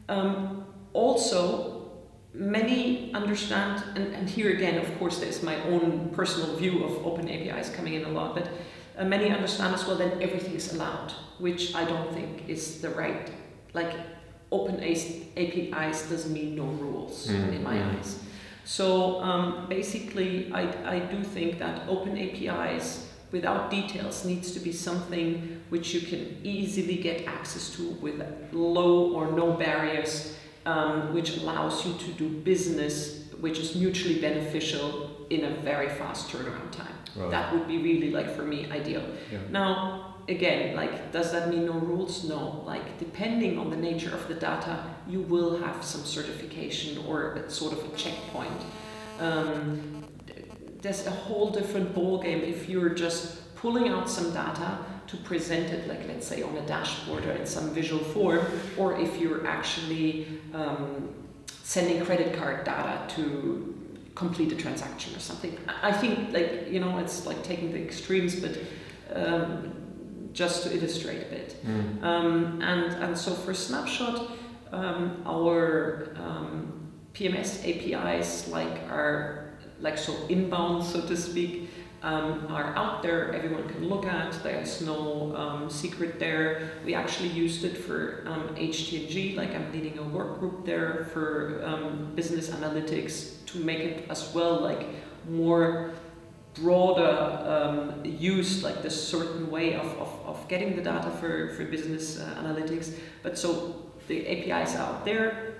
um, 0.09 0.64
also, 0.92 1.82
many 2.35 3.12
understand, 3.15 3.85
and, 3.97 4.15
and 4.15 4.29
here 4.29 4.51
again, 4.51 4.79
of 4.79 4.99
course, 4.99 5.19
there's 5.19 5.43
my 5.43 5.61
own 5.65 6.11
personal 6.11 6.57
view 6.57 6.85
of 6.85 7.07
open 7.07 7.29
APIs 7.29 7.71
coming 7.71 7.95
in 7.95 8.05
a 8.05 8.09
lot, 8.09 8.35
but 8.35 8.49
uh, 8.99 9.05
many 9.05 9.31
understand 9.31 9.75
as 9.75 9.87
well 9.87 9.97
that 9.97 10.21
everything 10.21 10.55
is 10.55 10.73
allowed, 10.75 11.12
which 11.39 11.75
I 11.75 11.85
don't 11.85 12.12
think 12.12 12.49
is 12.49 12.81
the 12.81 12.91
right, 12.91 13.31
like 13.75 13.93
open 14.51 14.81
APIs 14.83 16.09
doesn't 16.11 16.33
mean 16.33 16.55
no 16.55 16.65
rules 16.65 17.27
mm-hmm. 17.27 17.53
in 17.53 17.62
my 17.62 17.77
mm-hmm. 17.77 17.97
eyes. 17.97 18.19
So 18.65 19.21
um, 19.23 19.67
basically, 19.69 20.53
I, 20.53 20.97
I 20.97 20.99
do 21.01 21.23
think 21.23 21.59
that 21.59 21.89
open 21.89 22.17
APIs 22.17 23.09
without 23.33 23.71
details 23.71 24.25
needs 24.25 24.53
to 24.53 24.61
be 24.61 24.73
something 24.73 25.62
which 25.71 25.95
you 25.95 26.03
can 26.03 26.39
easily 26.45 26.97
get 26.97 27.27
access 27.27 27.75
to 27.77 27.91
with 28.03 28.23
low 28.53 29.12
or 29.15 29.33
no 29.33 29.53
barriers, 29.53 30.37
um, 30.66 31.12
which 31.14 31.38
allows 31.38 31.87
you 31.87 31.95
to 31.95 32.12
do 32.12 32.28
business 32.28 33.23
which 33.42 33.59
is 33.59 33.75
mutually 33.75 34.21
beneficial 34.21 35.11
in 35.28 35.45
a 35.45 35.50
very 35.62 35.88
fast 35.88 36.31
turnaround 36.31 36.71
time. 36.71 36.95
Right. 37.16 37.28
That 37.28 37.52
would 37.52 37.66
be 37.66 37.78
really 37.78 38.12
like 38.12 38.37
for 38.37 38.42
me 38.42 38.71
ideal. 38.71 39.02
Yeah. 39.33 39.38
Now, 39.50 40.14
again, 40.28 40.76
like, 40.76 41.11
does 41.11 41.33
that 41.33 41.49
mean 41.49 41.66
no 41.66 41.73
rules? 41.73 42.23
No. 42.23 42.62
Like, 42.64 42.99
depending 42.99 43.59
on 43.59 43.69
the 43.71 43.76
nature 43.76 44.14
of 44.14 44.28
the 44.28 44.35
data, 44.35 44.85
you 45.09 45.23
will 45.23 45.59
have 45.59 45.85
some 45.85 46.02
certification 46.02 47.04
or 47.04 47.35
a 47.35 47.50
sort 47.50 47.73
of 47.73 47.81
a 47.92 47.97
checkpoint. 47.97 48.62
Um, 49.19 50.04
there's 50.81 51.04
a 51.09 51.11
whole 51.11 51.50
different 51.50 51.97
ballgame 51.97 52.42
if 52.42 52.69
you're 52.69 52.90
just 52.90 53.54
pulling 53.57 53.88
out 53.88 54.09
some 54.09 54.33
data 54.33 54.78
to 55.06 55.16
present 55.18 55.73
it, 55.73 55.88
like 55.88 56.06
let's 56.09 56.26
say 56.26 56.42
on 56.42 56.56
a 56.56 56.66
dashboard 56.66 57.25
or 57.25 57.32
in 57.32 57.47
some 57.47 57.71
visual 57.71 58.02
form, 58.02 58.44
or 58.76 58.99
if 58.99 59.21
you're 59.21 59.47
actually 59.47 60.26
um, 60.54 61.11
sending 61.62 62.04
credit 62.04 62.37
card 62.37 62.64
data 62.64 63.02
to 63.14 63.68
complete 64.14 64.52
a 64.52 64.56
transaction 64.56 65.14
or 65.14 65.18
something. 65.21 65.56
I 65.82 65.92
think 65.92 66.32
like 66.32 66.68
you 66.71 66.80
know 66.80 66.99
it's 66.99 67.26
like 67.26 67.42
taking 67.42 67.73
the 67.73 67.82
extremes, 67.82 68.37
but 68.37 68.59
um, 69.14 69.73
just 70.32 70.64
to 70.64 70.76
illustrate 70.76 71.23
a 71.23 71.30
bit. 71.30 71.56
Mm. 71.64 72.02
Um, 72.02 72.62
and 72.62 72.92
and 73.02 73.18
so 73.18 73.32
for 73.32 73.54
snapshot, 73.54 74.30
um, 74.73 75.23
our 75.26 76.14
um, 76.16 76.92
PMS 77.14 77.62
APIs 77.64 78.49
like 78.49 78.82
are 78.90 79.54
like 79.80 79.99
so 79.99 80.14
inbound, 80.28 80.85
so 80.85 81.00
to 81.00 81.16
speak, 81.16 81.68
um, 82.02 82.47
are 82.50 82.75
out 82.76 83.02
there. 83.02 83.32
Everyone 83.32 83.68
can 83.68 83.88
look 83.88 84.06
at. 84.06 84.32
There's 84.42 84.80
no 84.82 85.35
um, 85.37 85.71
secret 85.71 86.18
there. 86.18 86.71
We 86.85 86.94
actually 86.94 87.28
used 87.28 87.64
it 87.64 87.76
for 87.76 88.25
um. 88.26 88.54
Like 88.56 89.54
I'm 89.54 89.73
leading 89.73 89.99
a 89.99 90.02
work 90.02 90.40
group 90.40 90.64
there 90.64 91.09
for 91.12 91.62
um, 91.64 92.12
business 92.14 92.50
analytics 92.50 93.44
to 93.47 93.59
make 93.59 93.80
it 93.80 94.06
as 94.11 94.32
well 94.35 94.61
like 94.61 94.87
more 95.28 95.90
broader 96.54 97.12
um, 97.47 98.04
used 98.04 98.62
like 98.62 98.82
this 98.82 99.09
certain 99.09 99.50
way 99.50 99.75
of, 99.75 99.87
of, 99.99 100.09
of 100.26 100.49
getting 100.49 100.76
the 100.76 100.82
data 100.82 101.11
for, 101.11 101.50
for 101.50 101.64
business 101.64 102.21
uh, 102.21 102.42
analytics 102.42 102.94
but 103.23 103.38
so 103.38 103.87
the 104.09 104.26
APIs 104.26 104.75
are 104.75 104.82
out 104.82 105.04
there 105.04 105.54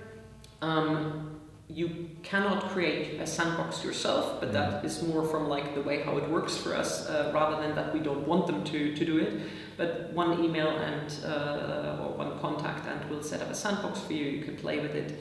um, 0.61 1.32
you 1.75 2.11
cannot 2.23 2.69
create 2.71 3.21
a 3.21 3.27
sandbox 3.27 3.85
yourself, 3.85 4.41
but 4.41 4.53
that 4.53 4.83
mm. 4.85 5.09
more 5.09 5.25
from 5.25 5.49
like 5.49 5.75
the 5.75 5.83
way 5.83 6.03
how 6.03 6.17
it 6.19 6.29
works 6.29 6.57
for 6.57 6.75
us, 6.75 7.09
uh, 7.09 7.31
rather 7.35 7.61
than 7.63 7.75
that 7.75 7.93
we 7.95 8.01
don't 8.01 8.27
want 8.27 8.47
them 8.47 8.63
to, 8.65 8.95
to 8.95 9.05
do 9.05 9.19
it. 9.19 9.41
But 9.77 10.13
one 10.13 10.45
email 10.45 10.69
and 10.69 11.25
uh, 11.25 12.03
or 12.03 12.11
one 12.17 12.39
contact, 12.41 12.87
and 12.87 13.09
we'll 13.09 13.23
set 13.23 13.41
up 13.41 13.51
a 13.51 13.55
sandbox 13.55 14.01
for 14.01 14.13
you. 14.13 14.25
You 14.25 14.45
can 14.45 14.57
play 14.57 14.81
with 14.81 14.95
it. 14.95 15.19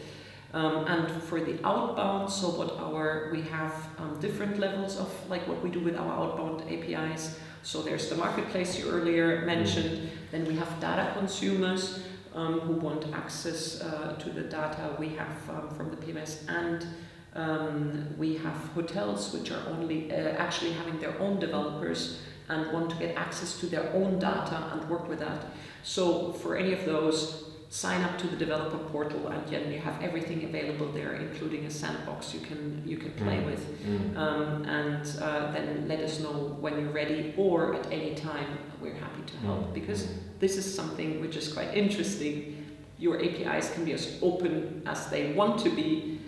Um, 0.53 0.85
and 0.87 1.23
for 1.23 1.39
the 1.39 1.65
outbound, 1.65 2.29
so 2.29 2.49
what 2.49 2.77
our 2.77 3.29
we 3.31 3.41
have 3.43 3.73
um, 3.97 4.19
different 4.19 4.59
levels 4.59 4.97
of 4.97 5.09
like 5.29 5.47
what 5.47 5.63
we 5.63 5.69
do 5.69 5.79
with 5.79 5.95
our 5.95 6.11
outbound 6.11 6.63
APIs. 6.69 7.39
So 7.63 7.81
there's 7.81 8.09
the 8.09 8.15
marketplace 8.15 8.77
you 8.77 8.89
earlier 8.89 9.45
mentioned. 9.45 9.99
Mm. 9.99 10.09
Then 10.31 10.45
we 10.45 10.55
have 10.55 10.79
data 10.81 11.13
consumers 11.17 12.03
um, 12.33 12.59
who 12.61 12.73
want 12.73 13.05
access 13.13 13.81
uh, 13.81 14.15
to 14.19 14.29
the 14.29 14.41
data 14.41 14.95
we 14.99 15.09
have 15.09 15.49
um, 15.49 15.69
from 15.75 15.89
the 15.89 15.97
PMS 15.97 16.47
and 16.49 16.85
um, 17.33 18.07
we 18.17 18.37
have 18.37 18.55
hotels 18.75 19.33
which 19.33 19.51
are 19.51 19.63
only 19.69 20.11
uh, 20.11 20.15
actually 20.15 20.71
having 20.73 20.99
their 20.99 21.17
own 21.19 21.39
developers 21.39 22.21
and 22.49 22.71
want 22.73 22.89
to 22.89 22.95
get 22.97 23.15
access 23.15 23.59
to 23.59 23.65
their 23.67 23.91
own 23.93 24.19
data 24.19 24.71
and 24.73 24.89
work 24.89 25.07
with 25.07 25.19
that. 25.19 25.45
So 25.83 26.33
for 26.33 26.57
any 26.57 26.73
of 26.73 26.85
those, 26.85 27.45
sign 27.71 28.01
up 28.01 28.17
to 28.17 28.27
the 28.27 28.35
developer 28.35 28.77
portal 28.77 29.29
and 29.29 29.47
then 29.47 29.71
you 29.71 29.79
have 29.79 30.01
everything 30.03 30.43
available 30.43 30.91
there 30.91 31.13
including 31.13 31.65
a 31.65 31.71
sandbox 31.71 32.33
you 32.33 32.41
can 32.41 32.83
you 32.85 32.97
can 32.97 33.11
play 33.11 33.37
mm. 33.37 33.45
with 33.45 33.63
mm. 33.85 34.17
Um, 34.17 34.65
and 34.65 35.07
uh, 35.21 35.49
then 35.53 35.87
let 35.87 36.01
us 36.01 36.19
know 36.19 36.57
when 36.59 36.77
you're 36.81 36.91
ready 36.91 37.33
or 37.37 37.73
at 37.75 37.89
any 37.89 38.13
time 38.13 38.57
we're 38.81 38.95
happy 38.95 39.21
to 39.25 39.37
help 39.37 39.67
mm. 39.67 39.73
because 39.73 40.03
mm. 40.03 40.17
This 40.41 40.57
is 40.57 40.75
something 40.75 41.21
which 41.21 41.37
is 41.37 41.51
quite 41.53 41.73
interesting 41.73 42.57
your 42.99 43.17
apis 43.19 43.73
can 43.73 43.85
be 43.85 43.93
as 43.93 44.19
open 44.21 44.83
as 44.85 45.07
they 45.07 45.31
want 45.33 45.59
to 45.59 45.69
be 45.69 46.19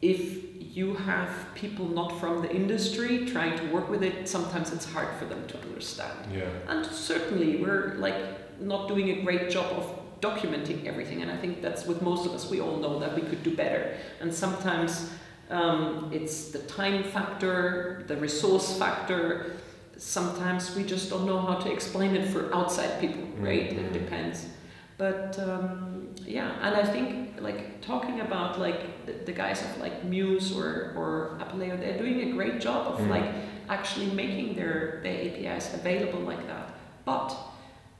if 0.00 0.40
you 0.58 0.94
have 0.94 1.30
people 1.54 1.86
not 1.86 2.18
from 2.18 2.40
the 2.40 2.50
industry 2.50 3.26
trying 3.26 3.56
to 3.58 3.64
work 3.66 3.90
with 3.90 4.02
it 4.02 4.26
sometimes 4.26 4.72
it's 4.72 4.90
hard 4.90 5.14
for 5.18 5.26
them 5.26 5.46
to 5.46 5.60
understand 5.60 6.18
yeah. 6.32 6.48
and 6.68 6.86
certainly 6.86 7.56
we're 7.56 7.94
like 7.98 8.16
not 8.60 8.88
doing 8.88 9.10
a 9.10 9.22
great 9.22 9.50
job 9.50 9.66
of 9.74 10.02
documenting 10.22 10.86
everything. 10.86 11.20
And 11.20 11.30
I 11.30 11.36
think 11.36 11.60
that's 11.60 11.84
with 11.84 12.00
most 12.00 12.24
of 12.24 12.32
us, 12.32 12.48
we 12.48 12.60
all 12.60 12.76
know 12.76 12.98
that 13.00 13.14
we 13.14 13.22
could 13.22 13.42
do 13.42 13.54
better. 13.54 13.96
And 14.20 14.32
sometimes 14.32 15.10
um, 15.50 16.10
it's 16.12 16.50
the 16.50 16.60
time 16.60 17.02
factor, 17.02 18.04
the 18.06 18.16
resource 18.16 18.78
factor. 18.78 19.56
Sometimes 20.02 20.74
we 20.74 20.82
just 20.84 21.10
don't 21.10 21.26
know 21.26 21.40
how 21.40 21.54
to 21.54 21.72
explain 21.72 22.14
it 22.16 22.28
for 22.28 22.54
outside 22.54 23.00
people, 23.00 23.22
mm-hmm. 23.22 23.44
right? 23.44 23.70
Mm-hmm. 23.70 23.84
It 23.86 23.92
depends. 23.92 24.46
But 24.98 25.38
um, 25.38 26.14
yeah, 26.26 26.52
and 26.60 26.76
I 26.76 26.84
think 26.84 27.40
like 27.40 27.80
talking 27.80 28.20
about 28.20 28.58
like 28.58 29.06
the, 29.06 29.12
the, 29.12 29.32
guys 29.32 29.62
of 29.62 29.78
like 29.78 30.04
Mews 30.04 30.52
or 30.52 30.92
or 30.96 31.38
Apaleo, 31.40 31.78
they're 31.78 31.98
doing 31.98 32.28
a 32.28 32.32
great 32.32 32.60
job 32.60 32.86
of 32.86 32.98
mm-hmm. 32.98 33.10
like 33.10 33.28
actually 33.68 34.10
making 34.10 34.54
their 34.54 35.00
their 35.02 35.18
APIs 35.26 35.74
available 35.74 36.20
like 36.20 36.46
that. 36.46 36.74
But 37.04 37.36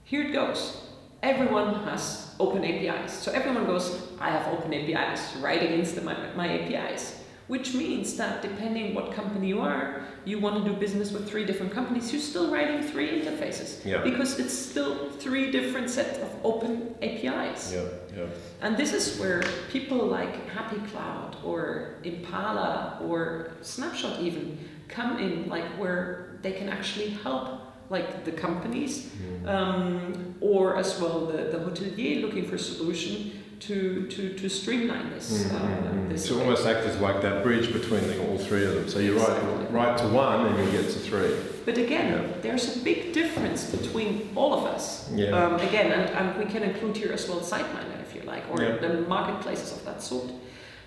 here 0.04 0.23
it 0.23 0.32
goes 0.32 0.82
everyone 1.23 1.75
has 1.85 2.35
open 2.40 2.64
APIs. 2.64 3.12
So 3.12 3.32
everyone 3.32 3.64
goes, 3.64 4.09
I 4.18 4.30
have 4.30 4.52
open 4.52 4.75
APIs 4.75 5.37
right 5.37 5.62
against 5.62 5.94
the, 5.94 6.00
my, 6.02 6.16
my 6.35 6.49
APIs. 6.49 7.22
Which 7.52 7.75
means 7.75 8.16
that 8.16 8.40
depending 8.40 8.94
what 8.94 9.12
company 9.12 9.49
you 9.49 9.61
are, 9.61 10.00
you 10.25 10.40
want 10.40 10.64
to 10.64 10.71
do 10.71 10.75
business 10.75 11.12
with 11.12 11.28
three 11.28 11.44
different 11.44 11.71
companies, 11.71 12.11
you're 12.11 12.23
still 12.23 12.50
writing 12.50 12.80
three 12.80 13.11
interfaces. 13.21 13.85
Yeah. 13.85 14.00
Because 14.02 14.38
it's 14.38 14.54
still 14.54 15.11
three 15.25 15.50
different 15.50 15.90
sets 15.90 16.18
of 16.18 16.30
open 16.44 16.94
APIs. 17.02 17.75
Yeah, 17.75 17.85
yeah. 18.16 18.25
And 18.62 18.78
this 18.78 18.94
is 18.94 19.21
where 19.21 19.42
people 19.71 19.99
like 19.99 20.49
Hapi 20.49 20.80
Cloud 20.90 21.37
or 21.44 21.97
Impala 22.04 22.99
or 23.06 23.50
Snapshot 23.61 24.23
even 24.23 24.59
come 24.88 25.18
in, 25.18 25.50
like 25.50 25.66
where 25.76 26.38
they 26.40 26.52
can 26.52 26.71
actually 26.71 27.11
help 27.11 27.61
like 27.90 28.25
the 28.25 28.32
companies, 28.32 29.11
mm. 29.11 29.47
um, 29.47 30.35
or 30.40 30.78
as 30.78 30.99
well 30.99 31.26
the, 31.26 31.50
the 31.54 31.59
hotelier 31.59 32.23
looking 32.23 32.47
for 32.47 32.54
a 32.54 32.59
solution 32.59 33.41
to, 33.66 34.07
to, 34.09 34.35
to 34.35 34.49
streamline 34.49 35.11
this. 35.11 35.45
Mm-hmm. 35.45 35.57
Uh, 35.57 35.92
mm. 35.92 36.09
this 36.09 36.26
so 36.26 36.37
way. 36.37 36.45
almost 36.45 36.66
act 36.66 36.87
as 36.87 36.99
like 36.99 37.23
that 37.23 37.42
bridge 37.42 37.73
between 37.73 38.07
the, 38.09 38.26
all 38.26 38.38
three 38.38 38.64
of 38.64 38.75
them. 38.75 38.88
So 38.88 38.99
you 38.99 39.14
exactly. 39.14 39.49
write, 39.49 39.73
write 39.73 39.99
to 39.99 40.09
one 40.09 40.47
and 40.47 40.59
you 40.59 40.73
get 40.73 40.90
to 40.90 40.99
three. 40.99 41.37
But 41.64 41.78
again, 41.78 42.12
yeah. 42.12 42.40
there's 42.42 42.76
a 42.76 42.81
big 42.81 43.12
difference 43.12 43.71
between 43.71 44.31
all 44.35 44.52
of 44.54 44.64
us. 44.64 45.11
Yeah. 45.12 45.31
Um, 45.31 45.54
again, 45.61 45.92
and, 45.92 46.11
and 46.11 46.38
we 46.38 46.50
can 46.50 46.64
include 46.64 46.97
here 46.97 47.12
as 47.12 47.28
well 47.28 47.40
SiteMinder 47.40 48.00
if 48.02 48.14
you 48.16 48.23
like, 48.23 48.42
or 48.50 48.61
yeah. 48.61 48.76
the 48.78 49.02
marketplaces 49.02 49.73
of 49.73 49.85
that 49.85 50.02
sort. 50.02 50.31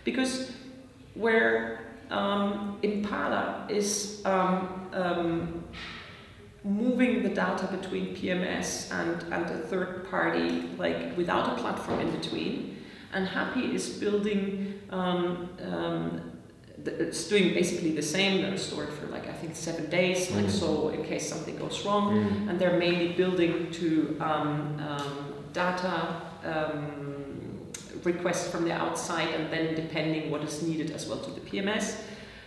Because 0.04 0.52
where 1.14 1.80
um, 2.10 2.78
Impala 2.82 3.68
is 3.70 4.22
um, 4.26 4.90
um 4.94 5.64
moving 6.66 7.22
the 7.22 7.30
data 7.30 7.68
between 7.68 8.16
PMS 8.16 8.92
and, 8.92 9.22
and 9.32 9.46
a 9.46 9.60
third 9.60 10.10
party, 10.10 10.68
like 10.78 11.16
without 11.16 11.54
a 11.54 11.62
platform 11.62 12.00
in 12.00 12.12
between. 12.12 12.78
And 13.14 13.28
Hapi 13.28 13.74
is 13.74 13.88
building, 13.90 14.82
um, 14.90 15.50
um, 15.62 16.32
the, 16.84 17.08
it's 17.08 17.28
doing 17.28 17.54
basically 17.54 17.92
the 17.92 18.02
same. 18.02 18.42
They're 18.42 18.58
stored 18.58 18.90
for 18.90 19.06
like, 19.08 19.28
I 19.28 19.34
think 19.34 19.56
seven 19.56 19.90
days, 19.92 20.28
mm. 20.28 20.42
like 20.42 20.50
so 20.50 20.90
in 20.90 21.06
case 21.06 21.30
something 21.30 21.56
goes 21.56 21.86
wrong. 21.86 22.16
Mm. 22.16 22.50
And 22.50 22.60
they're 22.60 22.80
mainly 22.80 23.14
building 23.14 23.72
to 23.72 24.18
um, 24.20 24.80
um 24.80 25.34
data 25.54 26.22
um, 26.44 27.72
requests 28.04 28.50
from 28.52 28.66
the 28.66 28.74
outside 28.74 29.30
and 29.30 29.52
then 29.52 29.74
depending 29.74 30.30
what 30.30 30.44
is 30.44 30.62
needed 30.62 30.92
as 30.92 31.08
well 31.08 31.20
to 31.20 31.32
the 31.32 31.40
PMS. 31.42 32.02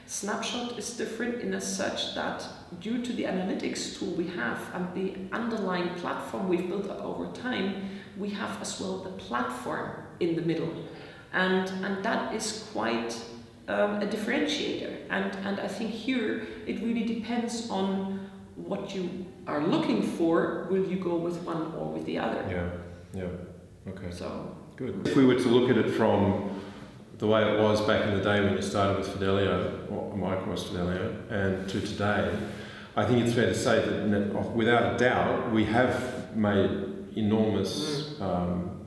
Snapshot 0.09 0.79
is 0.79 0.97
different 0.97 1.43
in 1.43 1.53
as 1.53 1.77
such 1.77 2.15
that 2.15 2.43
due 2.81 3.05
to 3.05 3.13
the 3.13 3.25
analytics 3.25 3.99
tool 3.99 4.09
we 4.15 4.27
have 4.29 4.59
and 4.73 4.95
the 4.95 5.37
underlying 5.37 5.91
platform 5.97 6.49
we've 6.49 6.67
built 6.67 6.89
up 6.89 7.03
over 7.05 7.31
time, 7.33 7.91
we 8.17 8.31
have 8.31 8.59
as 8.63 8.81
well 8.81 9.01
the 9.01 9.11
platform 9.11 9.91
in 10.21 10.35
the 10.35 10.41
middle. 10.41 10.73
And, 11.35 11.69
and 11.85 12.03
that 12.03 12.35
is 12.35 12.67
quite 12.73 13.21
um, 13.69 14.01
a 14.01 14.07
differentiator. 14.07 14.97
And, 15.11 15.31
and 15.45 15.61
I 15.61 15.69
think 15.69 15.91
here 15.91 16.47
it 16.67 16.81
really 16.81 17.05
depends 17.05 17.69
on 17.69 18.31
what 18.57 18.95
you 18.95 19.27
are 19.47 19.61
looking 19.67 20.03
for. 20.03 20.69
Will 20.71 20.87
you 20.87 20.97
go 20.97 21.17
with 21.17 21.37
one 21.43 21.75
or 21.75 21.93
with 21.93 22.07
the 22.07 22.19
other? 22.19 22.43
Yeah, 22.51 23.21
yeah. 23.21 23.93
Okay. 23.93 24.11
So 24.11 24.57
good. 24.77 25.07
If 25.07 25.17
we 25.17 25.27
were 25.27 25.35
to 25.35 25.49
look 25.49 25.69
at 25.69 25.77
it 25.77 25.91
from 25.91 26.63
the 27.19 27.27
way 27.27 27.43
it 27.43 27.61
was 27.61 27.81
back 27.83 28.07
in 28.07 28.17
the 28.17 28.23
day 28.23 28.41
when 28.41 28.55
you 28.55 28.63
started 28.63 28.99
with 28.99 29.09
Fidelio, 29.09 29.87
or 29.91 30.15
Micros 30.15 30.69
Fidelio, 30.69 31.17
and 31.31 31.69
to 31.69 31.81
today, 31.81 32.37
I 32.97 33.05
think 33.05 33.25
it's 33.25 33.35
fair 33.35 33.47
to 33.47 33.55
say 33.55 33.85
that 33.85 34.55
without 34.55 34.95
a 34.95 34.99
doubt, 34.99 35.53
we 35.53 35.65
have 35.65 36.35
made 36.37 36.71
enormous 37.17 38.15
mm. 38.19 38.23
um, 38.23 38.87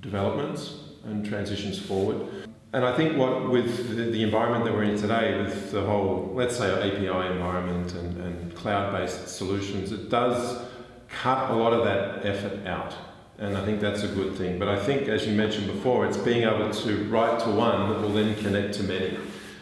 developments 0.00 0.80
and 1.04 1.24
transitions 1.24 1.78
forward. 1.78 2.46
And 2.72 2.84
I 2.84 2.94
think 2.96 3.16
what 3.16 3.50
with 3.50 3.96
the, 3.96 4.04
the, 4.10 4.22
environment 4.22 4.64
that 4.64 4.74
we're 4.74 4.82
in 4.82 4.98
today, 4.98 5.40
with 5.40 5.70
the 5.70 5.82
whole, 5.82 6.32
let's 6.34 6.56
say, 6.56 6.70
API 6.70 7.32
environment 7.32 7.94
and, 7.94 8.20
and 8.20 8.54
cloud-based 8.54 9.28
solutions, 9.28 9.92
it 9.92 10.10
does 10.10 10.62
cut 11.08 11.50
a 11.50 11.54
lot 11.54 11.72
of 11.72 11.84
that 11.84 12.26
effort 12.26 12.66
out. 12.66 12.94
And 13.38 13.56
I 13.56 13.64
think 13.64 13.80
that's 13.80 14.02
a 14.02 14.08
good 14.08 14.34
thing. 14.36 14.58
But 14.58 14.68
I 14.68 14.78
think, 14.78 15.08
as 15.08 15.26
you 15.26 15.34
mentioned 15.34 15.66
before, 15.66 16.06
it's 16.06 16.16
being 16.16 16.44
able 16.44 16.70
to 16.70 17.04
write 17.04 17.40
to 17.40 17.50
one 17.50 17.90
that 17.90 18.00
will 18.00 18.12
then 18.12 18.34
connect 18.36 18.74
to 18.74 18.82
many. 18.82 19.18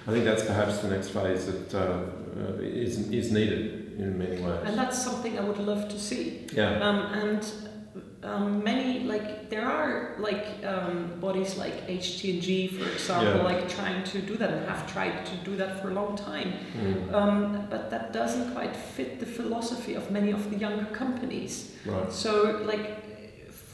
I 0.06 0.10
think 0.12 0.24
that's 0.24 0.44
perhaps 0.44 0.78
the 0.78 0.88
next 0.88 1.08
phase 1.08 1.46
that 1.46 1.74
uh, 1.74 2.60
is, 2.60 3.10
is 3.10 3.32
needed 3.32 3.98
in 3.98 4.18
many 4.18 4.40
ways. 4.40 4.60
And 4.64 4.78
that's 4.78 5.02
something 5.02 5.38
I 5.38 5.42
would 5.42 5.58
love 5.58 5.88
to 5.88 5.98
see. 5.98 6.46
Yeah. 6.52 6.78
Um, 6.80 6.98
and 7.14 7.52
um, 8.22 8.64
many 8.64 9.00
like 9.00 9.50
there 9.50 9.66
are 9.66 10.16
like 10.18 10.46
um, 10.64 11.12
bodies 11.20 11.56
like 11.56 11.86
HTNG, 11.86 12.78
for 12.78 12.90
example, 12.90 13.36
yeah. 13.36 13.42
like 13.42 13.68
trying 13.68 14.02
to 14.04 14.20
do 14.20 14.36
that 14.36 14.50
and 14.50 14.66
have 14.68 14.90
tried 14.90 15.26
to 15.26 15.36
do 15.36 15.56
that 15.56 15.80
for 15.80 15.90
a 15.90 15.94
long 15.94 16.16
time. 16.16 16.54
Mm. 16.78 17.12
Um, 17.12 17.66
but 17.70 17.90
that 17.90 18.12
doesn't 18.12 18.52
quite 18.52 18.74
fit 18.74 19.20
the 19.20 19.26
philosophy 19.26 19.94
of 19.94 20.10
many 20.10 20.30
of 20.32 20.50
the 20.50 20.56
younger 20.56 20.86
companies. 20.86 21.74
Right. 21.84 22.12
So 22.12 22.62
like 22.64 23.03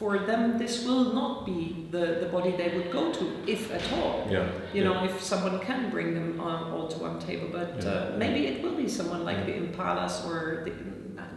for 0.01 0.19
them 0.19 0.57
this 0.57 0.75
will 0.87 1.13
not 1.13 1.45
be 1.45 1.87
the, 1.91 2.05
the 2.23 2.29
body 2.35 2.53
they 2.53 2.71
would 2.77 2.91
go 2.91 3.13
to 3.13 3.25
if 3.47 3.71
at 3.71 3.85
all 3.93 4.27
yeah 4.31 4.47
you 4.73 4.83
yeah. 4.83 4.85
know 4.85 5.05
if 5.05 5.23
someone 5.23 5.61
can 5.61 5.91
bring 5.91 6.15
them 6.15 6.41
all 6.41 6.89
to 6.89 6.99
one 6.99 7.19
table 7.21 7.49
but 7.53 7.71
yeah. 7.85 7.91
uh, 7.91 8.17
maybe 8.17 8.47
it 8.47 8.63
will 8.63 8.77
be 8.85 8.89
someone 8.89 9.23
like 9.31 9.45
the 9.45 9.53
impalas 9.53 10.25
or 10.27 10.65
the 10.65 10.73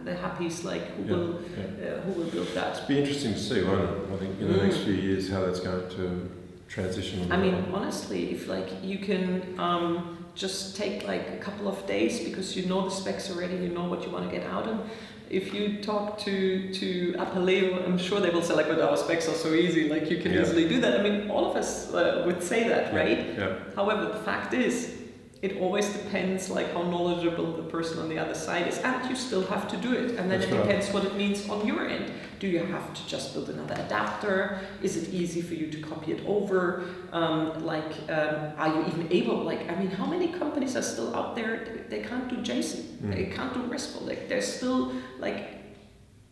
the 0.04 0.14
Hapis 0.22 0.64
like 0.64 0.86
who 0.96 1.02
yeah, 1.02 1.12
will 1.12 1.40
yeah. 1.42 1.88
Uh, 1.88 2.00
who 2.02 2.12
will 2.12 2.30
build 2.30 2.48
that. 2.48 2.76
It'll 2.76 2.88
be 2.88 2.98
interesting 2.98 3.32
to 3.32 3.40
see, 3.40 3.62
won't 3.62 3.88
it? 3.88 4.12
I 4.12 4.16
think 4.18 4.40
in 4.40 4.52
the 4.52 4.58
mm. 4.58 4.64
next 4.64 4.78
few 4.78 4.92
years 4.94 5.30
how 5.30 5.40
that's 5.44 5.60
going 5.60 5.88
to 5.98 6.30
transition. 6.68 7.32
I 7.32 7.38
mean, 7.38 7.54
honestly, 7.72 8.30
if 8.30 8.46
like 8.46 8.68
you 8.82 8.98
can 8.98 9.58
um, 9.58 10.26
just 10.34 10.76
take 10.76 11.06
like 11.06 11.30
a 11.30 11.38
couple 11.38 11.68
of 11.68 11.86
days 11.86 12.20
because 12.20 12.56
you 12.56 12.66
know 12.66 12.82
the 12.88 12.90
specs 12.90 13.30
already, 13.30 13.56
you 13.56 13.68
know 13.68 13.84
what 13.84 14.04
you 14.04 14.10
want 14.10 14.30
to 14.30 14.36
get 14.36 14.46
out 14.46 14.66
of. 14.66 14.90
If 15.30 15.54
you 15.54 15.82
talk 15.82 16.18
to 16.20 16.72
to 16.74 17.14
Apaleo, 17.18 17.84
I'm 17.86 17.98
sure 17.98 18.20
they 18.20 18.30
will 18.30 18.42
say 18.42 18.54
like, 18.54 18.68
"But 18.68 18.80
our 18.80 18.96
specs 18.96 19.28
are 19.28 19.34
so 19.34 19.54
easy. 19.54 19.88
Like 19.88 20.10
you 20.10 20.18
can 20.18 20.32
yeah. 20.32 20.42
easily 20.42 20.68
do 20.68 20.80
that." 20.80 21.00
I 21.00 21.02
mean, 21.02 21.30
all 21.30 21.50
of 21.50 21.56
us 21.56 21.92
uh, 21.92 22.22
would 22.26 22.42
say 22.42 22.68
that, 22.68 22.94
right? 22.94 23.34
Yeah. 23.38 23.56
However, 23.74 24.04
the 24.06 24.20
fact 24.20 24.54
is, 24.54 25.04
it 25.44 25.58
always 25.58 25.86
depends 25.90 26.48
like 26.48 26.72
how 26.72 26.82
knowledgeable 26.82 27.52
the 27.52 27.64
person 27.64 27.98
on 27.98 28.08
the 28.08 28.18
other 28.18 28.34
side 28.34 28.66
is 28.66 28.78
and 28.78 29.10
you 29.10 29.14
still 29.14 29.44
have 29.46 29.68
to 29.68 29.76
do 29.76 29.92
it 29.92 30.10
and 30.18 30.30
then 30.30 30.40
That's 30.40 30.46
it 30.46 30.54
right. 30.54 30.62
depends 30.62 30.90
what 30.90 31.04
it 31.04 31.16
means 31.16 31.46
on 31.50 31.66
your 31.66 31.86
end 31.86 32.10
do 32.44 32.50
you 32.50 32.64
have 32.76 32.92
to 32.92 33.02
just 33.06 33.32
build 33.32 33.48
another 33.48 33.76
adapter 33.86 34.60
is 34.82 34.98
it 35.00 35.08
easy 35.20 35.40
for 35.40 35.54
you 35.54 35.66
to 35.74 35.78
copy 35.80 36.12
it 36.12 36.20
over 36.26 36.84
um, 37.12 37.64
like 37.64 37.92
um, 38.10 38.52
are 38.58 38.68
you 38.74 38.80
even 38.92 39.06
able 39.10 39.38
like 39.50 39.62
i 39.72 39.74
mean 39.80 39.90
how 40.00 40.04
many 40.04 40.28
companies 40.28 40.76
are 40.76 40.86
still 40.94 41.10
out 41.16 41.34
there 41.34 41.52
they 41.88 42.02
can't 42.02 42.28
do 42.28 42.36
json 42.48 42.82
mm. 42.82 43.14
they 43.14 43.24
can't 43.36 43.54
do 43.54 43.60
restful 43.62 44.02
like 44.06 44.28
there's 44.28 44.46
still 44.58 44.92
like 45.18 45.64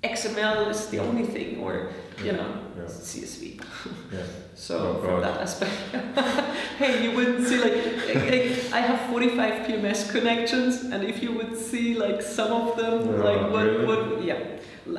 XML 0.03 0.69
is 0.69 0.89
the 0.89 0.99
only 0.99 1.23
thing, 1.23 1.61
or 1.61 1.93
you 2.25 2.33
know, 2.33 2.51
yeah. 2.77 2.83
CSV. 2.83 3.63
Yeah. 4.13 4.19
so 4.55 4.77
oh, 4.79 5.01
from 5.01 5.21
that 5.21 5.41
aspect, 5.41 5.73
hey, 6.79 7.05
you 7.05 7.17
wouldn't 7.17 7.47
see 7.47 7.59
like, 7.67 7.77
like, 8.15 8.73
I 8.79 8.81
have 8.81 9.09
forty 9.11 9.29
five 9.29 9.65
PMS 9.65 10.11
connections, 10.11 10.83
and 10.83 11.05
if 11.05 11.23
you 11.23 11.31
would 11.39 11.57
see 11.57 11.95
like 11.95 12.21
some 12.21 12.53
of 12.53 12.77
them, 12.77 13.23
like 13.23 13.43
what 13.53 13.67
really? 13.67 13.87
what 13.87 14.25
yeah. 14.25 14.41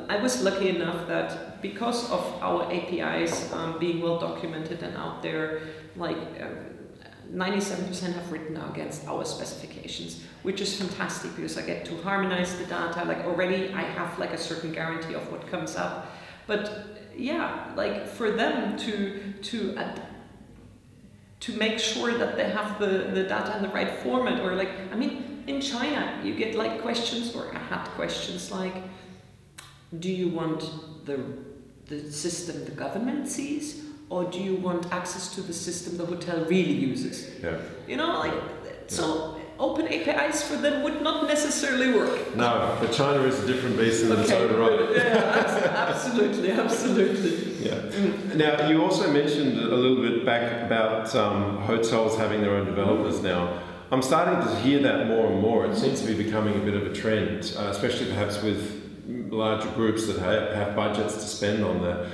I 0.08 0.16
was 0.16 0.42
lucky 0.42 0.70
enough 0.70 1.06
that 1.08 1.60
because 1.60 2.10
of 2.10 2.24
our 2.42 2.72
APIs 2.72 3.52
um, 3.52 3.78
being 3.78 4.00
well 4.00 4.18
documented 4.18 4.82
and 4.82 4.96
out 4.96 5.22
there, 5.22 5.60
like. 5.96 6.16
Uh, 6.40 6.46
97% 7.32 8.14
have 8.14 8.30
written 8.30 8.56
against 8.56 9.08
our 9.08 9.24
specifications, 9.24 10.22
which 10.42 10.60
is 10.60 10.76
fantastic 10.76 11.34
because 11.34 11.58
I 11.58 11.62
get 11.62 11.84
to 11.86 11.96
harmonize 12.02 12.54
the 12.56 12.64
data. 12.66 13.04
Like 13.04 13.24
already 13.24 13.72
I 13.72 13.82
have 13.82 14.18
like 14.18 14.32
a 14.32 14.38
certain 14.38 14.72
guarantee 14.72 15.14
of 15.14 15.32
what 15.32 15.46
comes 15.48 15.74
up. 15.74 16.12
But 16.46 16.86
yeah, 17.16 17.72
like 17.76 18.06
for 18.06 18.30
them 18.30 18.76
to 18.78 19.32
to 19.42 19.76
ad- 19.76 20.02
to 21.40 21.52
make 21.56 21.78
sure 21.78 22.16
that 22.16 22.36
they 22.36 22.48
have 22.50 22.78
the, 22.78 23.10
the 23.12 23.24
data 23.24 23.56
in 23.56 23.62
the 23.62 23.68
right 23.68 23.98
format 24.02 24.40
or 24.40 24.54
like 24.54 24.70
I 24.92 24.96
mean 24.96 25.44
in 25.46 25.60
China 25.60 26.20
you 26.24 26.34
get 26.34 26.54
like 26.54 26.80
questions 26.80 27.34
or 27.34 27.54
I 27.54 27.58
had 27.58 27.84
questions 27.96 28.50
like 28.50 28.74
do 30.00 30.10
you 30.10 30.28
want 30.28 30.70
the 31.06 31.20
the 31.86 32.10
system 32.10 32.64
the 32.64 32.70
government 32.70 33.28
sees 33.28 33.84
or 34.08 34.24
do 34.24 34.38
you 34.38 34.56
want 34.56 34.92
access 34.92 35.34
to 35.34 35.40
the 35.42 35.52
system 35.52 35.96
the 35.96 36.06
hotel 36.06 36.44
really 36.44 36.72
uses? 36.72 37.30
Yeah. 37.42 37.58
You 37.86 37.96
know, 37.96 38.18
like 38.18 38.34
so 38.86 39.40
open 39.58 39.86
APIs 39.88 40.42
for 40.42 40.56
them 40.56 40.82
would 40.82 41.02
not 41.02 41.26
necessarily 41.26 41.92
work. 41.92 42.36
No, 42.36 42.76
but 42.80 42.92
China 42.92 43.22
is 43.22 43.38
a 43.42 43.46
different 43.46 43.76
beast 43.76 44.04
in 44.04 44.12
okay, 44.12 44.22
its 44.22 44.32
own 44.32 44.58
right. 44.58 44.96
Yeah, 44.96 45.86
absolutely, 45.88 46.50
absolutely. 46.50 47.64
Yeah. 47.64 47.74
Mm. 47.74 48.36
Now, 48.36 48.68
you 48.68 48.82
also 48.82 49.10
mentioned 49.12 49.58
a 49.58 49.76
little 49.76 50.02
bit 50.02 50.24
back 50.24 50.62
about 50.66 51.14
um, 51.14 51.58
hotels 51.58 52.18
having 52.18 52.40
their 52.40 52.56
own 52.56 52.66
developers 52.66 53.22
now. 53.22 53.60
I'm 53.90 54.02
starting 54.02 54.46
to 54.46 54.60
hear 54.60 54.80
that 54.82 55.06
more 55.06 55.26
and 55.26 55.40
more. 55.40 55.66
It 55.66 55.76
seems 55.76 56.00
to 56.00 56.06
be 56.06 56.20
becoming 56.20 56.56
a 56.56 56.64
bit 56.64 56.74
of 56.74 56.86
a 56.86 56.92
trend, 56.92 57.54
uh, 57.56 57.68
especially 57.68 58.06
perhaps 58.06 58.42
with 58.42 58.83
larger 59.34 59.70
groups 59.70 60.06
that 60.06 60.18
have, 60.18 60.54
have 60.54 60.76
budgets 60.76 61.14
to 61.14 61.22
spend 61.22 61.64
on 61.64 61.82
that. 61.82 62.08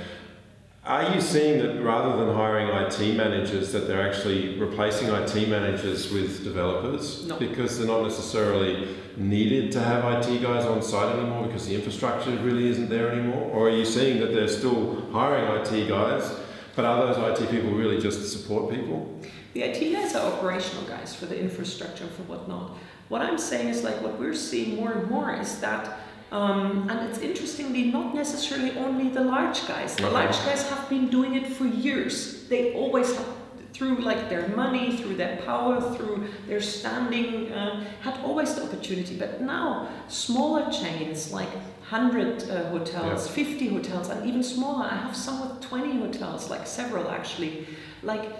Are 0.83 1.13
you 1.13 1.21
seeing 1.21 1.59
that 1.59 1.79
rather 1.83 2.25
than 2.25 2.35
hiring 2.35 2.67
IT 2.69 3.15
managers, 3.15 3.71
that 3.71 3.87
they're 3.87 4.01
actually 4.01 4.57
replacing 4.57 5.09
IT 5.09 5.47
managers 5.47 6.11
with 6.11 6.43
developers? 6.43 7.27
No. 7.27 7.37
Because 7.37 7.77
they're 7.77 7.87
not 7.87 8.01
necessarily 8.01 8.97
needed 9.15 9.71
to 9.73 9.79
have 9.79 10.03
IT 10.05 10.41
guys 10.41 10.65
on 10.65 10.81
site 10.81 11.15
anymore 11.15 11.45
because 11.45 11.67
the 11.67 11.75
infrastructure 11.75 12.31
really 12.37 12.67
isn't 12.67 12.89
there 12.89 13.11
anymore? 13.11 13.43
Or 13.51 13.67
are 13.67 13.71
you 13.71 13.85
seeing 13.85 14.19
that 14.21 14.33
they're 14.33 14.47
still 14.47 15.05
hiring 15.11 15.45
IT 15.61 15.87
guys, 15.87 16.35
but 16.75 16.83
are 16.83 17.13
those 17.13 17.39
IT 17.39 17.51
people 17.51 17.71
really 17.71 17.99
just 17.99 18.31
support 18.31 18.73
people? 18.73 19.19
The 19.53 19.63
IT 19.63 19.93
guys 19.93 20.15
are 20.15 20.33
operational 20.33 20.85
guys 20.85 21.13
for 21.13 21.27
the 21.27 21.39
infrastructure 21.39 22.05
and 22.05 22.13
for 22.13 22.23
whatnot. 22.23 22.77
What 23.09 23.21
I'm 23.21 23.37
saying 23.37 23.67
is 23.67 23.83
like 23.83 24.01
what 24.01 24.17
we're 24.17 24.33
seeing 24.33 24.77
more 24.77 24.93
and 24.93 25.11
more 25.11 25.33
is 25.35 25.59
that 25.59 25.99
um, 26.31 26.89
and 26.89 27.09
it's 27.09 27.19
interestingly 27.19 27.91
not 27.91 28.15
necessarily 28.15 28.77
only 28.77 29.09
the 29.09 29.21
large 29.21 29.67
guys. 29.67 29.95
The 29.97 30.09
large 30.09 30.37
guys 30.45 30.67
have 30.69 30.89
been 30.89 31.09
doing 31.09 31.35
it 31.35 31.47
for 31.47 31.65
years. 31.65 32.47
They 32.47 32.73
always 32.73 33.13
have, 33.15 33.27
through 33.73 33.97
like 33.97 34.29
their 34.29 34.47
money, 34.49 34.95
through 34.95 35.15
their 35.15 35.37
power, 35.45 35.81
through 35.95 36.29
their 36.47 36.61
standing, 36.61 37.51
uh, 37.51 37.83
had 38.01 38.17
always 38.23 38.55
the 38.55 38.63
opportunity. 38.63 39.17
But 39.17 39.41
now 39.41 39.89
smaller 40.07 40.71
chains 40.71 41.33
like 41.33 41.49
100 41.89 42.49
uh, 42.49 42.69
hotels, 42.69 43.27
yeah. 43.27 43.43
50 43.43 43.67
hotels, 43.67 44.07
and 44.07 44.25
even 44.25 44.41
smaller. 44.41 44.85
I 44.85 44.95
have 44.95 45.15
some 45.15 45.41
with 45.41 45.59
20 45.61 45.97
hotels, 45.99 46.49
like 46.49 46.65
several 46.65 47.09
actually. 47.09 47.67
Like 48.03 48.31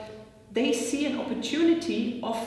they 0.54 0.72
see 0.72 1.08
an 1.08 1.20
opportunity 1.20 2.22
of 2.24 2.38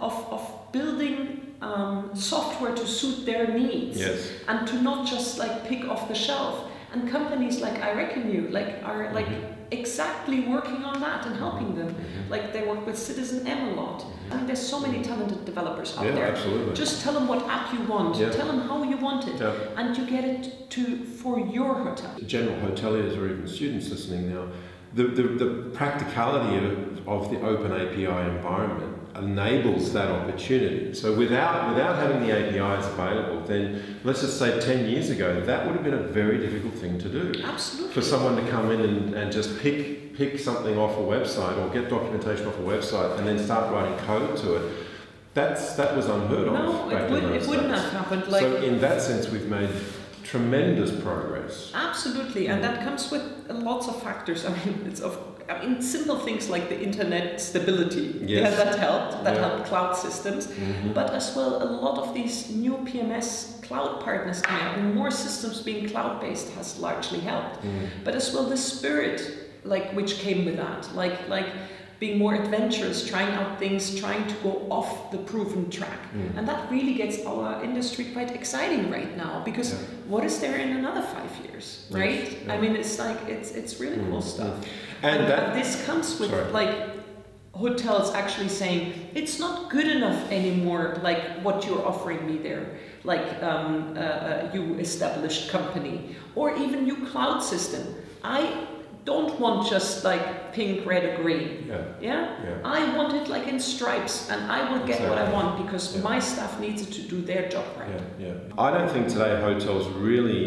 of, 0.00 0.12
of 0.30 0.72
building 0.72 1.49
um, 1.62 2.10
software 2.14 2.74
to 2.74 2.86
suit 2.86 3.26
their 3.26 3.46
needs 3.48 3.98
yes. 3.98 4.30
and 4.48 4.66
to 4.68 4.80
not 4.82 5.06
just 5.06 5.38
like 5.38 5.66
pick 5.66 5.84
off 5.84 6.08
the 6.08 6.14
shelf. 6.14 6.66
And 6.92 7.08
companies 7.08 7.60
like 7.60 7.80
I 7.80 7.92
reckon 7.92 8.32
you 8.32 8.48
like 8.48 8.82
are 8.82 9.12
like 9.12 9.26
mm-hmm. 9.26 9.54
exactly 9.70 10.40
working 10.40 10.82
on 10.82 11.00
that 11.00 11.24
and 11.26 11.36
helping 11.36 11.76
them. 11.76 11.94
Mm-hmm. 11.94 12.30
Like 12.30 12.52
they 12.52 12.64
work 12.66 12.84
with 12.84 12.98
Citizen 12.98 13.46
M 13.46 13.68
a 13.68 13.80
lot. 13.80 14.00
Mm-hmm. 14.00 14.32
I 14.32 14.36
mean, 14.36 14.46
there's 14.46 14.66
so 14.68 14.80
many 14.80 15.00
talented 15.02 15.44
developers 15.44 15.96
out 15.96 16.06
yeah, 16.06 16.12
there. 16.12 16.26
Absolutely. 16.32 16.74
Just 16.74 17.02
tell 17.02 17.12
them 17.12 17.28
what 17.28 17.46
app 17.48 17.72
you 17.72 17.80
want. 17.84 18.16
Yeah. 18.16 18.30
Tell 18.30 18.48
them 18.48 18.62
how 18.62 18.82
you 18.82 18.96
want 18.96 19.28
it, 19.28 19.40
yeah. 19.40 19.54
and 19.76 19.96
you 19.96 20.04
get 20.04 20.24
it 20.24 20.68
to 20.70 21.04
for 21.04 21.38
your 21.38 21.74
hotel. 21.74 22.12
General 22.26 22.56
hoteliers 22.56 23.16
or 23.16 23.28
even 23.28 23.46
students 23.46 23.88
listening 23.88 24.34
now, 24.34 24.48
the 24.94 25.04
the, 25.04 25.22
the 25.22 25.70
practicality 25.74 26.56
of, 26.56 27.08
of 27.08 27.30
the 27.30 27.40
open 27.40 27.72
API 27.72 28.06
environment 28.06 28.96
enables 29.16 29.92
that 29.92 30.10
opportunity. 30.10 30.94
So 30.94 31.14
without 31.14 31.68
without 31.70 31.96
having 31.96 32.26
the 32.26 32.32
APIs 32.32 32.86
available, 32.86 33.40
then 33.46 33.98
let's 34.04 34.20
just 34.20 34.38
say 34.38 34.60
ten 34.60 34.88
years 34.88 35.10
ago, 35.10 35.40
that 35.42 35.66
would 35.66 35.74
have 35.74 35.84
been 35.84 35.94
a 35.94 36.02
very 36.02 36.38
difficult 36.38 36.74
thing 36.74 36.98
to 36.98 37.08
do. 37.08 37.42
Absolutely. 37.42 37.94
For 37.94 38.02
someone 38.02 38.36
to 38.36 38.50
come 38.50 38.70
in 38.70 38.80
and, 38.80 39.14
and 39.14 39.32
just 39.32 39.58
pick 39.60 40.16
pick 40.16 40.38
something 40.38 40.76
off 40.76 40.96
a 40.98 41.00
website 41.00 41.56
or 41.58 41.72
get 41.72 41.88
documentation 41.88 42.46
off 42.46 42.58
a 42.58 42.62
website 42.62 43.18
and 43.18 43.26
then 43.26 43.38
start 43.38 43.72
writing 43.72 43.96
code 44.06 44.36
to 44.38 44.56
it. 44.56 44.86
That's 45.34 45.74
that 45.74 45.96
was 45.96 46.06
unheard 46.06 46.48
of. 46.48 46.54
No, 46.54 46.90
it, 46.90 47.10
would, 47.10 47.24
it 47.24 47.46
wouldn't 47.46 47.70
have 47.70 47.92
happened. 47.92 48.26
Like 48.28 48.42
so 48.42 48.56
in 48.56 48.80
that 48.80 49.00
sense, 49.00 49.28
we've 49.28 49.48
made 49.48 49.70
tremendous 50.30 50.90
progress. 51.02 51.72
Absolutely, 51.74 52.46
and 52.48 52.62
that 52.62 52.82
comes 52.84 53.10
with 53.10 53.22
lots 53.50 53.88
of 53.88 54.00
factors. 54.02 54.44
I 54.48 54.50
mean, 54.64 54.84
it's 54.86 55.00
of 55.00 55.18
I 55.48 55.66
mean 55.66 55.82
simple 55.82 56.18
things 56.20 56.48
like 56.48 56.68
the 56.68 56.80
internet 56.80 57.40
stability. 57.40 58.06
Yes. 58.20 58.42
Yeah, 58.56 58.64
that 58.64 58.78
helped. 58.78 59.24
That 59.24 59.34
Yeah. 59.34 59.48
helped 59.48 59.64
cloud 59.66 59.96
systems, 59.96 60.46
Mhm. 60.46 60.94
but 60.94 61.10
as 61.20 61.34
well, 61.36 61.52
a 61.62 61.68
lot 61.84 61.98
of 61.98 62.14
these 62.14 62.36
new 62.64 62.74
PMS 62.88 63.26
cloud 63.66 64.00
partners 64.06 64.40
coming 64.42 64.62
out, 64.66 64.78
and 64.78 64.94
more 64.94 65.10
systems 65.10 65.60
being 65.68 65.88
cloud 65.88 66.20
based 66.20 66.48
has 66.56 66.78
largely 66.78 67.20
helped. 67.30 67.56
Mm. 67.64 67.88
But 68.04 68.14
as 68.14 68.32
well, 68.32 68.44
the 68.44 68.56
spirit 68.56 69.18
like 69.64 69.86
which 69.98 70.12
came 70.24 70.40
with 70.46 70.56
that, 70.56 70.82
like 70.94 71.16
like 71.28 71.48
being 72.00 72.18
more 72.18 72.34
adventurous, 72.34 73.06
trying 73.06 73.28
out 73.34 73.58
things, 73.58 73.94
trying 73.94 74.26
to 74.26 74.34
go 74.42 74.66
off 74.70 75.10
the 75.12 75.18
proven 75.18 75.70
track. 75.70 76.00
Mm. 76.16 76.38
And 76.38 76.48
that 76.48 76.70
really 76.70 76.94
gets 76.94 77.24
our 77.26 77.62
industry 77.62 78.06
quite 78.14 78.30
exciting 78.34 78.90
right 78.90 79.14
now 79.16 79.42
because 79.44 79.68
Yeah. 79.72 79.78
what 80.08 80.24
is 80.24 80.40
there 80.40 80.56
in 80.56 80.70
another 80.80 81.02
five 81.02 81.30
years, 81.44 81.66
Yes, 81.90 81.98
right? 82.00 82.20
yeah. 82.46 82.54
I 82.54 82.56
mean, 82.62 82.74
it's 82.74 82.98
like 82.98 83.18
it's 83.28 83.50
it's 83.60 83.72
really 83.82 83.98
cool 84.08 84.22
Mm, 84.22 84.34
stuff. 84.34 84.54
And 85.02 85.28
that 85.30 85.52
this 85.58 85.70
comes 85.86 86.18
with 86.20 86.30
Sorry. 86.30 86.50
like 86.60 86.72
hotels 87.52 88.14
actually 88.14 88.48
saying 88.48 88.80
it's 89.14 89.38
not 89.38 89.68
good 89.70 89.88
enough 89.96 90.20
anymore. 90.32 90.84
Like 91.02 91.20
what 91.44 91.66
you're 91.66 91.84
offering 91.86 92.20
me 92.30 92.36
there, 92.48 92.64
like 93.04 93.26
um, 93.42 93.94
uh, 93.96 94.48
you 94.54 94.62
established 94.86 95.50
company 95.50 96.16
or 96.34 96.46
even 96.56 96.86
you 96.86 96.96
cloud 97.12 97.40
system. 97.42 97.84
I 98.24 98.40
don't 99.10 99.40
want 99.40 99.68
just 99.68 100.04
like 100.04 100.24
pink, 100.52 100.86
red, 100.86 101.02
or 101.08 101.22
green. 101.22 101.48
yeah, 101.68 101.82
Yeah. 102.00 102.22
yeah. 102.46 102.76
I 102.78 102.96
want 102.96 103.12
it 103.20 103.26
like 103.34 103.46
in 103.52 103.58
stripes, 103.58 104.30
and 104.30 104.40
I 104.58 104.60
will 104.70 104.84
get 104.86 104.98
what 105.08 105.18
I 105.18 105.26
want 105.36 105.50
because 105.64 105.84
Yeah. 105.96 106.02
my 106.10 106.18
staff 106.20 106.52
needs 106.64 106.80
it 106.86 106.92
to 106.98 107.02
do 107.14 107.18
their 107.30 107.44
job 107.54 107.66
right. 107.80 107.88
Yeah, 107.94 108.26
yeah. 108.26 108.66
I 108.66 108.68
don't 108.74 108.90
think 108.94 109.08
today 109.08 109.32
hotels 109.48 109.84
really, 110.08 110.42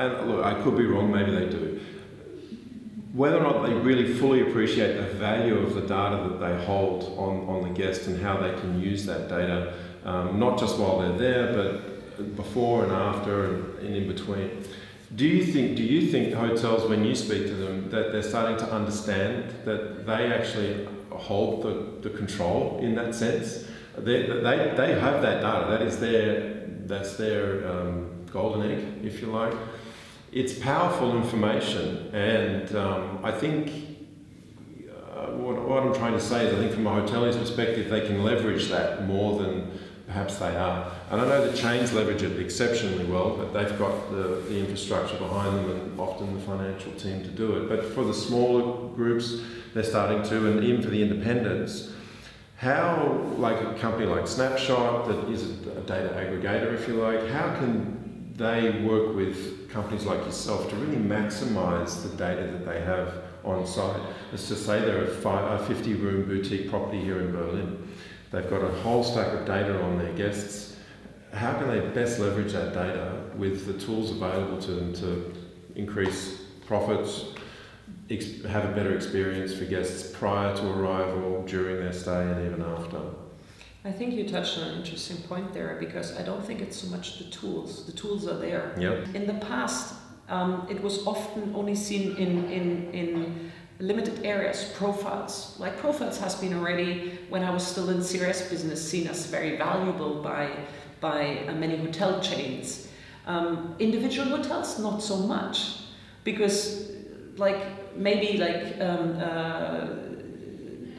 and 0.00 0.10
look, 0.28 0.40
I 0.50 0.54
could 0.62 0.76
be 0.82 0.86
wrong, 0.92 1.06
maybe 1.18 1.32
they 1.40 1.48
do. 1.58 1.64
Whether 3.20 3.38
or 3.40 3.44
not 3.50 3.66
they 3.66 3.74
really 3.90 4.08
fully 4.20 4.40
appreciate 4.48 4.92
the 5.02 5.08
value 5.28 5.56
of 5.66 5.70
the 5.78 5.84
data 5.98 6.16
that 6.28 6.38
they 6.44 6.54
hold 6.70 7.00
on, 7.26 7.34
on 7.52 7.58
the 7.66 7.74
guest 7.82 8.06
and 8.08 8.14
how 8.26 8.34
they 8.44 8.52
can 8.60 8.80
use 8.90 9.04
that 9.06 9.22
data, 9.28 9.58
um, 10.04 10.38
not 10.44 10.58
just 10.62 10.78
while 10.78 10.96
they're 11.00 11.18
there, 11.26 11.44
but 11.58 11.70
before 12.36 12.84
and 12.84 12.92
after 12.92 13.34
and, 13.46 13.78
and 13.84 13.92
in 14.00 14.06
between. 14.14 14.50
Do 15.18 15.26
you 15.26 15.44
think? 15.44 15.76
Do 15.76 15.82
you 15.82 16.12
think 16.12 16.32
hotels, 16.32 16.88
when 16.88 17.04
you 17.04 17.16
speak 17.16 17.48
to 17.48 17.54
them, 17.54 17.90
that 17.90 18.12
they're 18.12 18.22
starting 18.22 18.56
to 18.58 18.72
understand 18.72 19.52
that 19.64 20.06
they 20.06 20.32
actually 20.32 20.86
hold 21.10 21.64
the, 21.64 22.08
the 22.08 22.16
control 22.16 22.78
in 22.80 22.94
that 22.94 23.16
sense? 23.16 23.66
They, 23.96 24.26
they, 24.26 24.72
they 24.76 25.00
have 25.00 25.20
that 25.22 25.42
data. 25.42 25.66
That 25.70 25.82
is 25.82 25.98
their 25.98 26.66
that's 26.86 27.16
their 27.16 27.68
um, 27.68 28.26
golden 28.30 28.70
egg, 28.70 29.04
if 29.04 29.20
you 29.20 29.26
like. 29.26 29.54
It's 30.30 30.56
powerful 30.56 31.16
information, 31.16 32.14
and 32.14 32.76
um, 32.76 33.18
I 33.24 33.32
think 33.32 33.72
uh, 34.88 35.32
what, 35.32 35.60
what 35.68 35.82
I'm 35.82 35.94
trying 35.94 36.12
to 36.12 36.20
say 36.20 36.46
is, 36.46 36.54
I 36.54 36.58
think 36.58 36.72
from 36.72 36.86
a 36.86 36.90
hotelier's 36.90 37.36
perspective, 37.36 37.90
they 37.90 38.06
can 38.06 38.22
leverage 38.22 38.68
that 38.68 39.04
more 39.04 39.42
than 39.42 39.80
perhaps 40.06 40.36
they 40.36 40.54
are. 40.56 40.92
And 41.10 41.22
I 41.22 41.26
know 41.26 41.50
the 41.50 41.56
chains 41.56 41.94
leverage 41.94 42.22
it 42.22 42.38
exceptionally 42.38 43.06
well, 43.06 43.30
but 43.30 43.54
they've 43.54 43.78
got 43.78 44.10
the, 44.10 44.42
the 44.48 44.58
infrastructure 44.58 45.16
behind 45.16 45.56
them 45.56 45.70
and 45.70 46.00
often 46.00 46.34
the 46.34 46.40
financial 46.40 46.92
team 46.92 47.22
to 47.22 47.30
do 47.30 47.56
it. 47.56 47.68
But 47.68 47.94
for 47.94 48.04
the 48.04 48.12
smaller 48.12 48.88
groups, 48.94 49.40
they're 49.72 49.82
starting 49.82 50.22
to, 50.24 50.50
and 50.50 50.62
even 50.62 50.82
for 50.82 50.90
the 50.90 51.02
independents, 51.02 51.92
how, 52.56 53.24
like 53.38 53.58
a 53.60 53.74
company 53.78 54.04
like 54.04 54.26
Snapshot, 54.26 55.08
that 55.08 55.30
is 55.30 55.44
a 55.48 55.80
data 55.82 56.10
aggregator, 56.14 56.74
if 56.74 56.86
you 56.86 56.94
like, 56.94 57.26
how 57.28 57.54
can 57.54 58.34
they 58.36 58.82
work 58.82 59.14
with 59.14 59.70
companies 59.70 60.04
like 60.04 60.24
yourself 60.26 60.68
to 60.68 60.76
really 60.76 60.96
maximize 60.96 62.02
the 62.02 62.14
data 62.16 62.42
that 62.52 62.66
they 62.66 62.80
have 62.80 63.22
on 63.44 63.66
site? 63.66 64.00
Let's 64.30 64.48
just 64.48 64.66
say 64.66 64.80
they're 64.80 65.04
a, 65.04 65.06
fi- 65.06 65.54
a 65.54 65.58
50 65.60 65.94
room 65.94 66.28
boutique 66.28 66.68
property 66.68 67.00
here 67.00 67.20
in 67.20 67.32
Berlin. 67.32 67.88
They've 68.30 68.50
got 68.50 68.62
a 68.62 68.72
whole 68.82 69.04
stack 69.04 69.32
of 69.32 69.46
data 69.46 69.80
on 69.82 69.96
their 69.96 70.12
guests. 70.12 70.76
How 71.38 71.52
can 71.52 71.68
they 71.68 71.78
best 71.90 72.18
leverage 72.18 72.52
that 72.52 72.74
data 72.74 73.22
with 73.36 73.66
the 73.66 73.74
tools 73.74 74.10
available 74.10 74.60
to 74.62 74.72
them 74.72 74.92
to 74.94 75.32
increase 75.76 76.42
profits, 76.66 77.26
ex- 78.10 78.42
have 78.42 78.64
a 78.64 78.72
better 78.74 78.92
experience 78.96 79.54
for 79.54 79.64
guests 79.64 80.10
prior 80.10 80.56
to 80.56 80.68
arrival, 80.68 81.44
during 81.46 81.76
their 81.76 81.92
stay, 81.92 82.22
and 82.22 82.44
even 82.44 82.60
after? 82.60 83.00
I 83.84 83.92
think 83.92 84.14
you 84.14 84.28
touched 84.28 84.58
on 84.58 84.66
an 84.66 84.78
interesting 84.80 85.18
point 85.28 85.54
there 85.54 85.76
because 85.78 86.18
I 86.18 86.22
don't 86.22 86.44
think 86.44 86.60
it's 86.60 86.76
so 86.76 86.88
much 86.88 87.18
the 87.18 87.30
tools. 87.30 87.86
The 87.86 87.92
tools 87.92 88.26
are 88.26 88.36
there. 88.36 88.74
Yep. 88.76 89.14
In 89.14 89.28
the 89.28 89.34
past, 89.34 89.94
um, 90.28 90.66
it 90.68 90.82
was 90.82 91.06
often 91.06 91.54
only 91.54 91.76
seen 91.76 92.16
in, 92.16 92.50
in, 92.50 92.90
in 92.92 93.52
limited 93.78 94.24
areas, 94.24 94.72
profiles. 94.74 95.56
Like 95.60 95.78
profiles 95.78 96.18
has 96.18 96.34
been 96.34 96.54
already, 96.54 97.20
when 97.28 97.44
I 97.44 97.50
was 97.50 97.64
still 97.64 97.90
in 97.90 97.98
CRS 97.98 98.50
business, 98.50 98.90
seen 98.90 99.06
as 99.06 99.26
very 99.26 99.56
valuable 99.56 100.20
by, 100.20 100.50
by 101.00 101.44
uh, 101.46 101.54
many 101.54 101.76
hotel 101.76 102.20
chains. 102.20 102.88
Um, 103.26 103.74
individual 103.78 104.28
hotels, 104.28 104.78
not 104.78 105.02
so 105.02 105.16
much. 105.16 105.76
Because 106.24 106.90
like 107.36 107.96
maybe 107.96 108.38
like 108.38 108.80
um, 108.80 109.16
uh, 109.20 109.86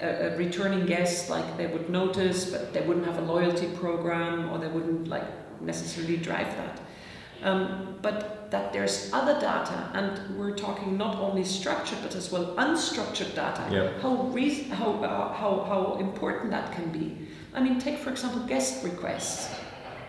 a, 0.02 0.34
a 0.34 0.38
returning 0.38 0.86
guest, 0.86 1.30
like 1.30 1.58
they 1.58 1.68
would 1.68 1.90
notice, 1.90 2.50
but 2.50 2.74
they 2.74 2.82
wouldn't 2.82 3.06
have 3.06 3.18
a 3.18 3.22
loyalty 3.22 3.68
program 3.76 4.50
or 4.50 4.58
they 4.58 4.68
wouldn't 4.68 5.08
like 5.08 5.28
necessarily 5.62 6.18
drive 6.18 6.48
that. 6.58 6.82
Um, 7.42 7.98
but 8.02 8.52
that 8.52 8.74
there's 8.74 9.12
other 9.14 9.40
data, 9.40 9.90
and 9.94 10.38
we're 10.38 10.56
talking 10.56 10.98
not 10.98 11.16
only 11.18 11.44
structured 11.46 12.00
but 12.02 12.16
as 12.16 12.32
well 12.32 12.56
unstructured 12.56 13.34
data. 13.36 13.66
Yeah. 13.72 14.02
How, 14.02 14.24
reas 14.34 14.70
how, 14.72 14.94
uh, 15.04 15.34
how 15.34 15.64
how 15.68 15.98
important 16.00 16.52
that 16.52 16.74
can 16.74 16.90
be. 16.92 17.28
I 17.54 17.62
mean, 17.62 17.80
take 17.80 18.00
for 18.00 18.10
example 18.10 18.42
guest 18.42 18.84
requests. 18.84 19.56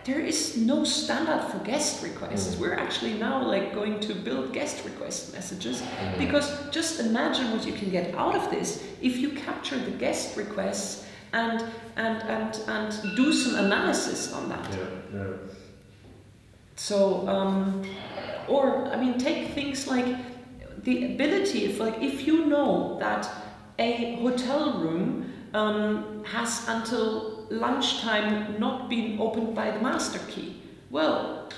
There 0.03 0.19
is 0.19 0.57
no 0.57 0.83
standard 0.83 1.43
for 1.51 1.59
guest 1.59 2.01
requests. 2.03 2.55
Mm. 2.55 2.59
We're 2.59 2.73
actually 2.75 3.13
now 3.13 3.43
like 3.43 3.73
going 3.73 3.99
to 4.01 4.13
build 4.15 4.51
guest 4.51 4.83
request 4.83 5.33
messages 5.33 5.81
Mm. 5.81 6.17
because 6.17 6.47
just 6.71 6.99
imagine 6.99 7.51
what 7.51 7.65
you 7.67 7.73
can 7.73 7.89
get 7.91 8.15
out 8.15 8.35
of 8.35 8.49
this 8.49 8.83
if 9.01 9.17
you 9.17 9.29
capture 9.31 9.77
the 9.77 9.91
guest 9.91 10.35
requests 10.37 11.05
and 11.33 11.63
and 11.95 12.17
and 12.23 12.59
and 12.67 13.15
do 13.15 13.31
some 13.31 13.55
analysis 13.65 14.33
on 14.33 14.49
that. 14.49 14.67
Yeah, 14.73 15.19
yeah. 15.19 15.33
So, 16.75 17.27
um, 17.27 17.83
or 18.47 18.87
I 18.87 18.95
mean, 18.97 19.17
take 19.19 19.53
things 19.53 19.87
like 19.87 20.07
the 20.83 21.13
ability, 21.13 21.65
if 21.65 21.79
like 21.79 22.01
if 22.01 22.25
you 22.27 22.45
know 22.45 22.97
that 22.99 23.29
a 23.77 24.15
hotel 24.15 24.79
room 24.79 25.31
um, 25.53 26.23
has 26.25 26.67
until 26.67 27.40
lunchtime 27.51 28.59
not 28.59 28.89
been 28.89 29.19
opened 29.19 29.53
by 29.53 29.71
the 29.71 29.79
master 29.79 30.19
key, 30.29 30.55
well, 30.89 31.49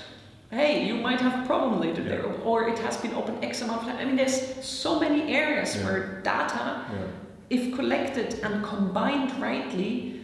hey, 0.50 0.86
you 0.86 0.94
might 0.94 1.20
have 1.20 1.42
a 1.42 1.46
problem 1.46 1.80
later 1.80 2.02
Yeah. 2.02 2.08
there, 2.08 2.24
or 2.44 2.68
it 2.68 2.78
has 2.80 2.96
been 2.96 3.14
open 3.14 3.42
X 3.42 3.62
amount 3.62 3.82
of 3.82 3.86
time. 3.88 3.98
I 3.98 4.04
mean, 4.04 4.16
there's 4.16 4.40
so 4.64 5.00
many 5.00 5.34
areas 5.34 5.76
Yeah. 5.76 5.84
where 5.84 6.20
data, 6.22 6.62
yeah. 6.92 7.06
if 7.50 7.74
collected 7.74 8.40
and 8.42 8.62
combined 8.64 9.30
rightly, 9.40 10.20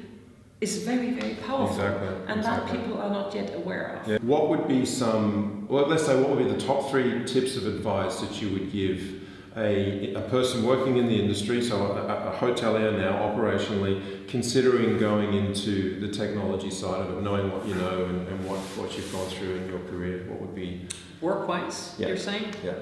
is 0.61 0.83
very, 0.85 1.11
very 1.13 1.35
powerful. 1.47 1.75
Exactly. 1.77 2.09
And 2.29 2.41
exactly. 2.41 2.77
that 2.77 2.85
people 2.85 3.01
are 3.01 3.11
not 3.11 3.35
yet 3.35 3.55
aware 3.55 4.03
of. 4.05 4.23
What 4.25 4.49
would 4.51 4.69
be 4.69 4.85
some, 4.85 5.67
well, 5.69 5.87
let's 5.87 6.05
say, 6.05 6.21
what 6.21 6.29
would 6.31 6.39
be 6.47 6.51
the 6.53 6.61
top 6.61 6.91
three 6.91 7.25
tips 7.25 7.57
of 7.57 7.67
advice 7.67 8.21
that 8.21 8.43
you 8.43 8.51
would 8.51 8.71
give 8.71 9.20
a, 9.57 10.15
a 10.15 10.21
person 10.23 10.65
working 10.65 10.97
in 10.97 11.09
the 11.09 11.21
industry, 11.21 11.61
so 11.63 11.77
a, 11.77 12.07
a, 12.07 12.37
hotelier 12.39 12.97
now 12.97 13.13
operationally, 13.19 14.29
considering 14.29 14.97
going 14.99 15.35
into 15.35 15.99
the 15.99 16.09
technology 16.09 16.71
side 16.71 17.01
of 17.01 17.19
it, 17.19 17.23
knowing 17.23 17.51
what 17.51 17.67
you 17.67 17.75
know 17.75 18.05
and, 18.05 18.29
and 18.29 18.45
what, 18.49 18.59
what 18.79 18.97
you've 18.97 19.11
gone 19.13 19.27
through 19.29 19.57
in 19.57 19.69
your 19.69 19.81
career? 19.81 20.25
What 20.29 20.41
would 20.41 20.55
be, 20.55 20.87
Work-wise, 21.21 21.97
Yeah. 21.99 22.09
you're 22.09 22.17
saying? 22.17 22.55
yeah, 22.65 22.75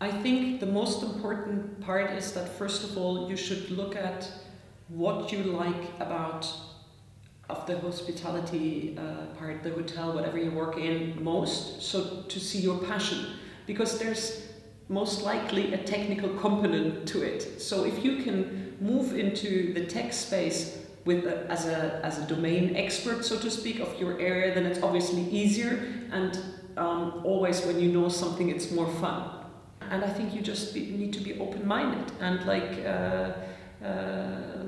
I 0.00 0.10
think 0.10 0.60
the 0.60 0.66
most 0.66 1.02
important 1.02 1.80
part 1.80 2.10
is 2.12 2.32
that 2.32 2.48
first 2.56 2.84
of 2.84 2.96
all, 2.96 3.28
you 3.28 3.36
should 3.36 3.70
look 3.70 3.96
at 3.96 4.30
what 4.88 5.32
you 5.32 5.42
like 5.42 5.84
about 5.98 6.50
of 7.50 7.66
the 7.66 7.78
hospitality 7.78 8.96
uh, 8.98 9.26
part, 9.36 9.62
the 9.62 9.70
hotel, 9.70 10.12
whatever 10.12 10.38
you 10.38 10.50
work 10.50 10.78
in 10.78 11.22
most. 11.22 11.82
So 11.82 12.22
to 12.28 12.40
see 12.40 12.60
your 12.60 12.78
passion, 12.78 13.26
because 13.66 13.98
there's 13.98 14.53
most 14.88 15.22
likely 15.22 15.72
a 15.74 15.78
technical 15.78 16.28
component 16.30 17.06
to 17.08 17.22
it. 17.22 17.60
So 17.60 17.84
if 17.84 18.04
you 18.04 18.22
can 18.22 18.76
move 18.80 19.16
into 19.16 19.72
the 19.72 19.86
tech 19.86 20.12
space 20.12 20.78
with 21.04 21.26
a, 21.26 21.46
as 21.50 21.66
a 21.66 22.00
as 22.04 22.18
a 22.18 22.26
domain 22.26 22.76
expert, 22.76 23.24
so 23.24 23.36
to 23.38 23.50
speak, 23.50 23.80
of 23.80 23.98
your 24.00 24.18
area, 24.20 24.54
then 24.54 24.66
it's 24.66 24.82
obviously 24.82 25.22
easier. 25.30 25.72
And 26.12 26.38
um, 26.76 27.22
always 27.24 27.64
when 27.66 27.78
you 27.80 27.90
know 27.92 28.08
something, 28.08 28.48
it's 28.50 28.70
more 28.70 28.88
fun. 29.00 29.30
And 29.90 30.02
I 30.04 30.08
think 30.08 30.34
you 30.34 30.40
just 30.40 30.72
be, 30.74 30.80
need 30.86 31.12
to 31.14 31.20
be 31.20 31.38
open-minded 31.38 32.12
and 32.20 32.44
like. 32.46 32.84
Uh, 32.84 33.32
uh, 33.84 34.66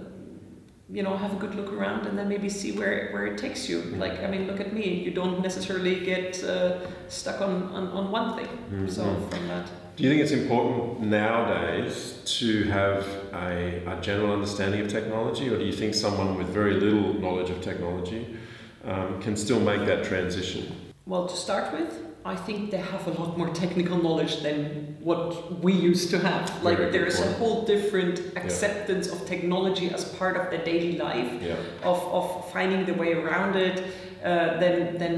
you 0.88 1.02
know 1.02 1.16
have 1.16 1.32
a 1.32 1.36
good 1.36 1.54
look 1.56 1.72
around 1.72 2.06
and 2.06 2.16
then 2.16 2.28
maybe 2.28 2.48
see 2.48 2.70
where, 2.70 3.10
where 3.12 3.26
it 3.26 3.36
takes 3.36 3.68
you 3.68 3.78
Mm. 3.80 3.98
like 3.98 4.22
i 4.22 4.28
mean 4.28 4.46
look 4.46 4.60
at 4.60 4.72
me 4.72 4.86
you 5.04 5.10
don't 5.10 5.42
necessarily 5.42 5.98
get 6.04 6.40
uh, 6.44 6.78
stuck 7.08 7.40
on, 7.40 7.54
on, 7.76 7.88
on 7.88 8.12
one 8.12 8.36
thing 8.36 8.46
Mhm. 8.70 8.88
so 8.88 9.02
from 9.30 9.48
that 9.48 9.66
Do 9.96 10.02
you 10.02 10.10
think 10.10 10.20
it's 10.20 10.32
important 10.32 11.00
nowadays 11.00 12.20
to 12.38 12.64
have 12.64 13.06
a, 13.32 13.82
a 13.86 13.98
general 14.02 14.32
understanding 14.32 14.80
of 14.82 14.88
technology, 14.88 15.48
or 15.48 15.56
do 15.58 15.64
you 15.64 15.72
think 15.72 15.94
someone 15.94 16.36
with 16.36 16.48
very 16.48 16.74
little 16.74 17.14
knowledge 17.14 17.48
of 17.48 17.62
technology 17.62 18.36
um, 18.84 19.20
can 19.22 19.36
still 19.36 19.58
make 19.60 19.86
that 19.86 20.04
transition? 20.04 20.64
well 21.08 21.28
to 21.28 21.36
start 21.36 21.72
with 21.72 22.00
i 22.24 22.34
think 22.34 22.72
they 22.72 22.78
have 22.78 23.06
a 23.06 23.10
lot 23.10 23.38
more 23.38 23.48
technical 23.50 23.96
knowledge 23.96 24.42
than 24.42 24.96
what 25.00 25.62
we 25.62 25.72
used 25.72 26.10
to 26.10 26.18
have 26.18 26.50
like 26.64 26.78
there's 26.90 27.20
a 27.20 27.32
whole 27.34 27.64
different 27.64 28.18
acceptance 28.36 29.06
of 29.06 29.24
technology 29.24 29.88
as 29.90 30.04
part 30.16 30.36
of 30.36 30.50
their 30.50 30.64
daily 30.64 30.98
life 30.98 31.30
Yeah. 31.40 31.54
of, 31.84 31.98
of 32.12 32.50
finding 32.50 32.84
the 32.86 32.94
way 32.94 33.12
around 33.12 33.54
it 33.54 33.84
uh, 34.24 34.58
than 34.58 34.98
than 34.98 35.12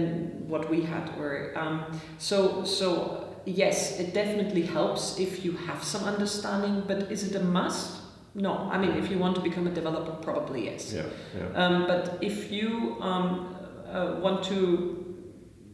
what 0.47 0.69
we 0.69 0.83
had. 0.83 1.09
Or 1.19 1.53
um, 1.57 1.85
so 2.19 2.64
so 2.64 3.28
yes, 3.44 3.98
it 3.98 4.14
definitely 4.14 4.62
helps 4.62 5.18
if 5.18 5.44
you 5.44 5.53
have 5.53 5.83
some 5.83 6.05
understanding. 6.05 6.85
But 6.87 7.11
is 7.11 7.24
it 7.31 7.35
a 7.35 7.44
must? 7.44 8.01
No. 8.35 8.68
I 8.70 8.79
mean, 8.79 8.92
if 8.92 9.11
you 9.11 9.18
want 9.18 9.35
to 9.37 9.42
become 9.42 9.66
a 9.66 9.70
developer, 9.70 10.12
probably 10.12 10.66
yes. 10.66 10.92
Yeah, 10.92 11.05
yeah. 11.37 11.48
Um, 11.55 11.87
but 11.87 12.18
if 12.20 12.53
you 12.53 12.96
um, 13.01 13.57
uh, 13.90 14.16
want 14.20 14.44
to 14.44 14.98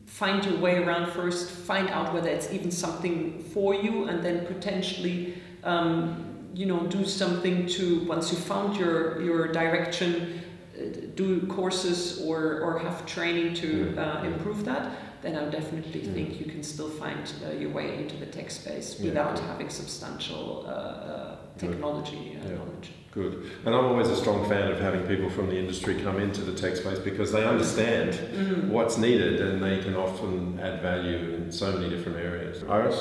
find 0.07 0.45
your 0.45 0.59
way 0.59 0.77
around 0.77 1.11
first, 1.13 1.51
find 1.51 1.89
out 1.91 2.15
whether 2.15 2.29
it's 2.29 2.53
even 2.53 2.71
something 2.71 3.43
for 3.53 3.75
you, 3.75 4.05
and 4.05 4.25
then 4.25 4.47
potentially, 4.47 5.35
um, 5.65 6.51
you 6.55 6.67
know, 6.67 6.87
do 6.87 7.05
something 7.05 7.67
to 7.67 8.05
once 8.05 8.31
you 8.33 8.39
found 8.39 8.77
your 8.77 9.21
your 9.23 9.53
direction, 9.53 10.41
uh, 10.77 10.85
do 11.15 11.47
courses 11.47 12.21
or 12.23 12.61
or 12.61 12.79
have 12.79 13.05
training 13.07 13.55
to 13.55 13.97
uh, 13.99 14.23
improve 14.25 14.65
that. 14.65 14.93
Then 15.25 15.37
I 15.37 15.45
definitely 15.49 16.03
Mm. 16.03 16.13
think 16.15 16.39
you 16.39 16.45
can 16.53 16.63
still 16.63 16.91
find 16.91 17.25
uh, 17.43 17.59
your 17.59 17.71
way 17.71 17.89
into 18.01 18.15
the 18.23 18.27
tech 18.27 18.51
space 18.51 18.89
Yeah, 19.01 19.09
without 19.09 19.37
cool. 19.37 19.47
having 19.47 19.71
substantial 19.71 20.67
uh, 20.67 20.71
uh, 20.71 21.37
technology 21.57 22.23
uh, 22.39 22.47
Yeah. 22.47 22.57
knowledge. 22.59 22.89
Good. 23.11 23.35
And 23.65 23.75
I'm 23.75 23.87
always 23.87 24.09
a 24.11 24.17
strong 24.17 24.47
fan 24.51 24.71
of 24.71 24.79
having 24.81 25.03
people 25.13 25.31
from 25.31 25.49
the 25.49 25.57
industry 25.59 25.95
come 26.07 26.19
into 26.21 26.43
the 26.43 26.53
tech 26.53 26.77
space 26.77 26.99
because 26.99 27.33
they 27.33 27.45
understand 27.55 28.11
Mm. 28.13 28.69
what's 28.69 28.99
needed 28.99 29.41
and 29.41 29.63
they 29.67 29.79
can 29.79 29.95
often 29.97 30.59
add 30.63 30.83
value 30.83 31.21
in 31.37 31.51
so 31.51 31.73
many 31.73 31.89
different 31.89 32.19
areas. 32.19 32.63
Iris, 32.69 32.99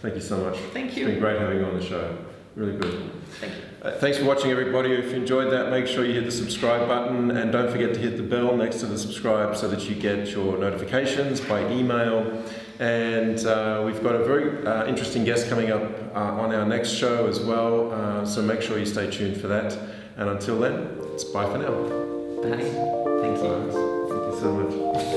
thank 0.00 0.14
you 0.14 0.22
so 0.22 0.36
much. 0.38 0.56
Thank 0.72 0.96
you. 0.96 1.02
It's 1.04 1.10
been 1.12 1.20
great 1.20 1.38
having 1.38 1.58
you 1.60 1.66
on 1.66 1.74
the 1.78 1.84
show. 1.84 2.06
Really 2.56 2.78
good. 2.78 3.12
Thank 3.32 3.54
you. 3.54 3.62
Uh, 3.82 3.98
thanks 3.98 4.16
for 4.16 4.24
watching, 4.24 4.50
everybody. 4.50 4.92
If 4.92 5.10
you 5.10 5.16
enjoyed 5.16 5.52
that, 5.52 5.70
make 5.70 5.86
sure 5.86 6.06
you 6.06 6.14
hit 6.14 6.24
the 6.24 6.32
subscribe 6.32 6.88
button 6.88 7.30
and 7.30 7.52
don't 7.52 7.70
forget 7.70 7.92
to 7.92 8.00
hit 8.00 8.16
the 8.16 8.22
bell 8.22 8.56
next 8.56 8.80
to 8.80 8.86
the 8.86 8.98
subscribe 8.98 9.54
so 9.54 9.68
that 9.68 9.88
you 9.90 9.94
get 9.94 10.28
your 10.30 10.56
notifications 10.56 11.38
by 11.40 11.70
email. 11.70 12.42
And 12.78 13.38
uh, 13.46 13.82
we've 13.84 14.02
got 14.02 14.14
a 14.14 14.24
very 14.24 14.66
uh, 14.66 14.86
interesting 14.86 15.24
guest 15.24 15.50
coming 15.50 15.70
up 15.70 15.82
uh, 16.14 16.18
on 16.18 16.54
our 16.54 16.64
next 16.64 16.92
show 16.92 17.26
as 17.26 17.40
well. 17.40 17.92
Uh, 17.92 18.24
so 18.24 18.40
make 18.40 18.62
sure 18.62 18.78
you 18.78 18.86
stay 18.86 19.10
tuned 19.10 19.38
for 19.38 19.48
that. 19.48 19.78
And 20.16 20.30
until 20.30 20.58
then, 20.58 20.96
it's 21.12 21.24
bye 21.24 21.44
for 21.44 21.58
now. 21.58 21.72
Bye. 22.40 22.48
Thank 22.48 22.62
you. 22.62 22.72
Thank 23.20 23.36
you 23.36 24.40
so 24.40 24.52
much. 24.54 25.15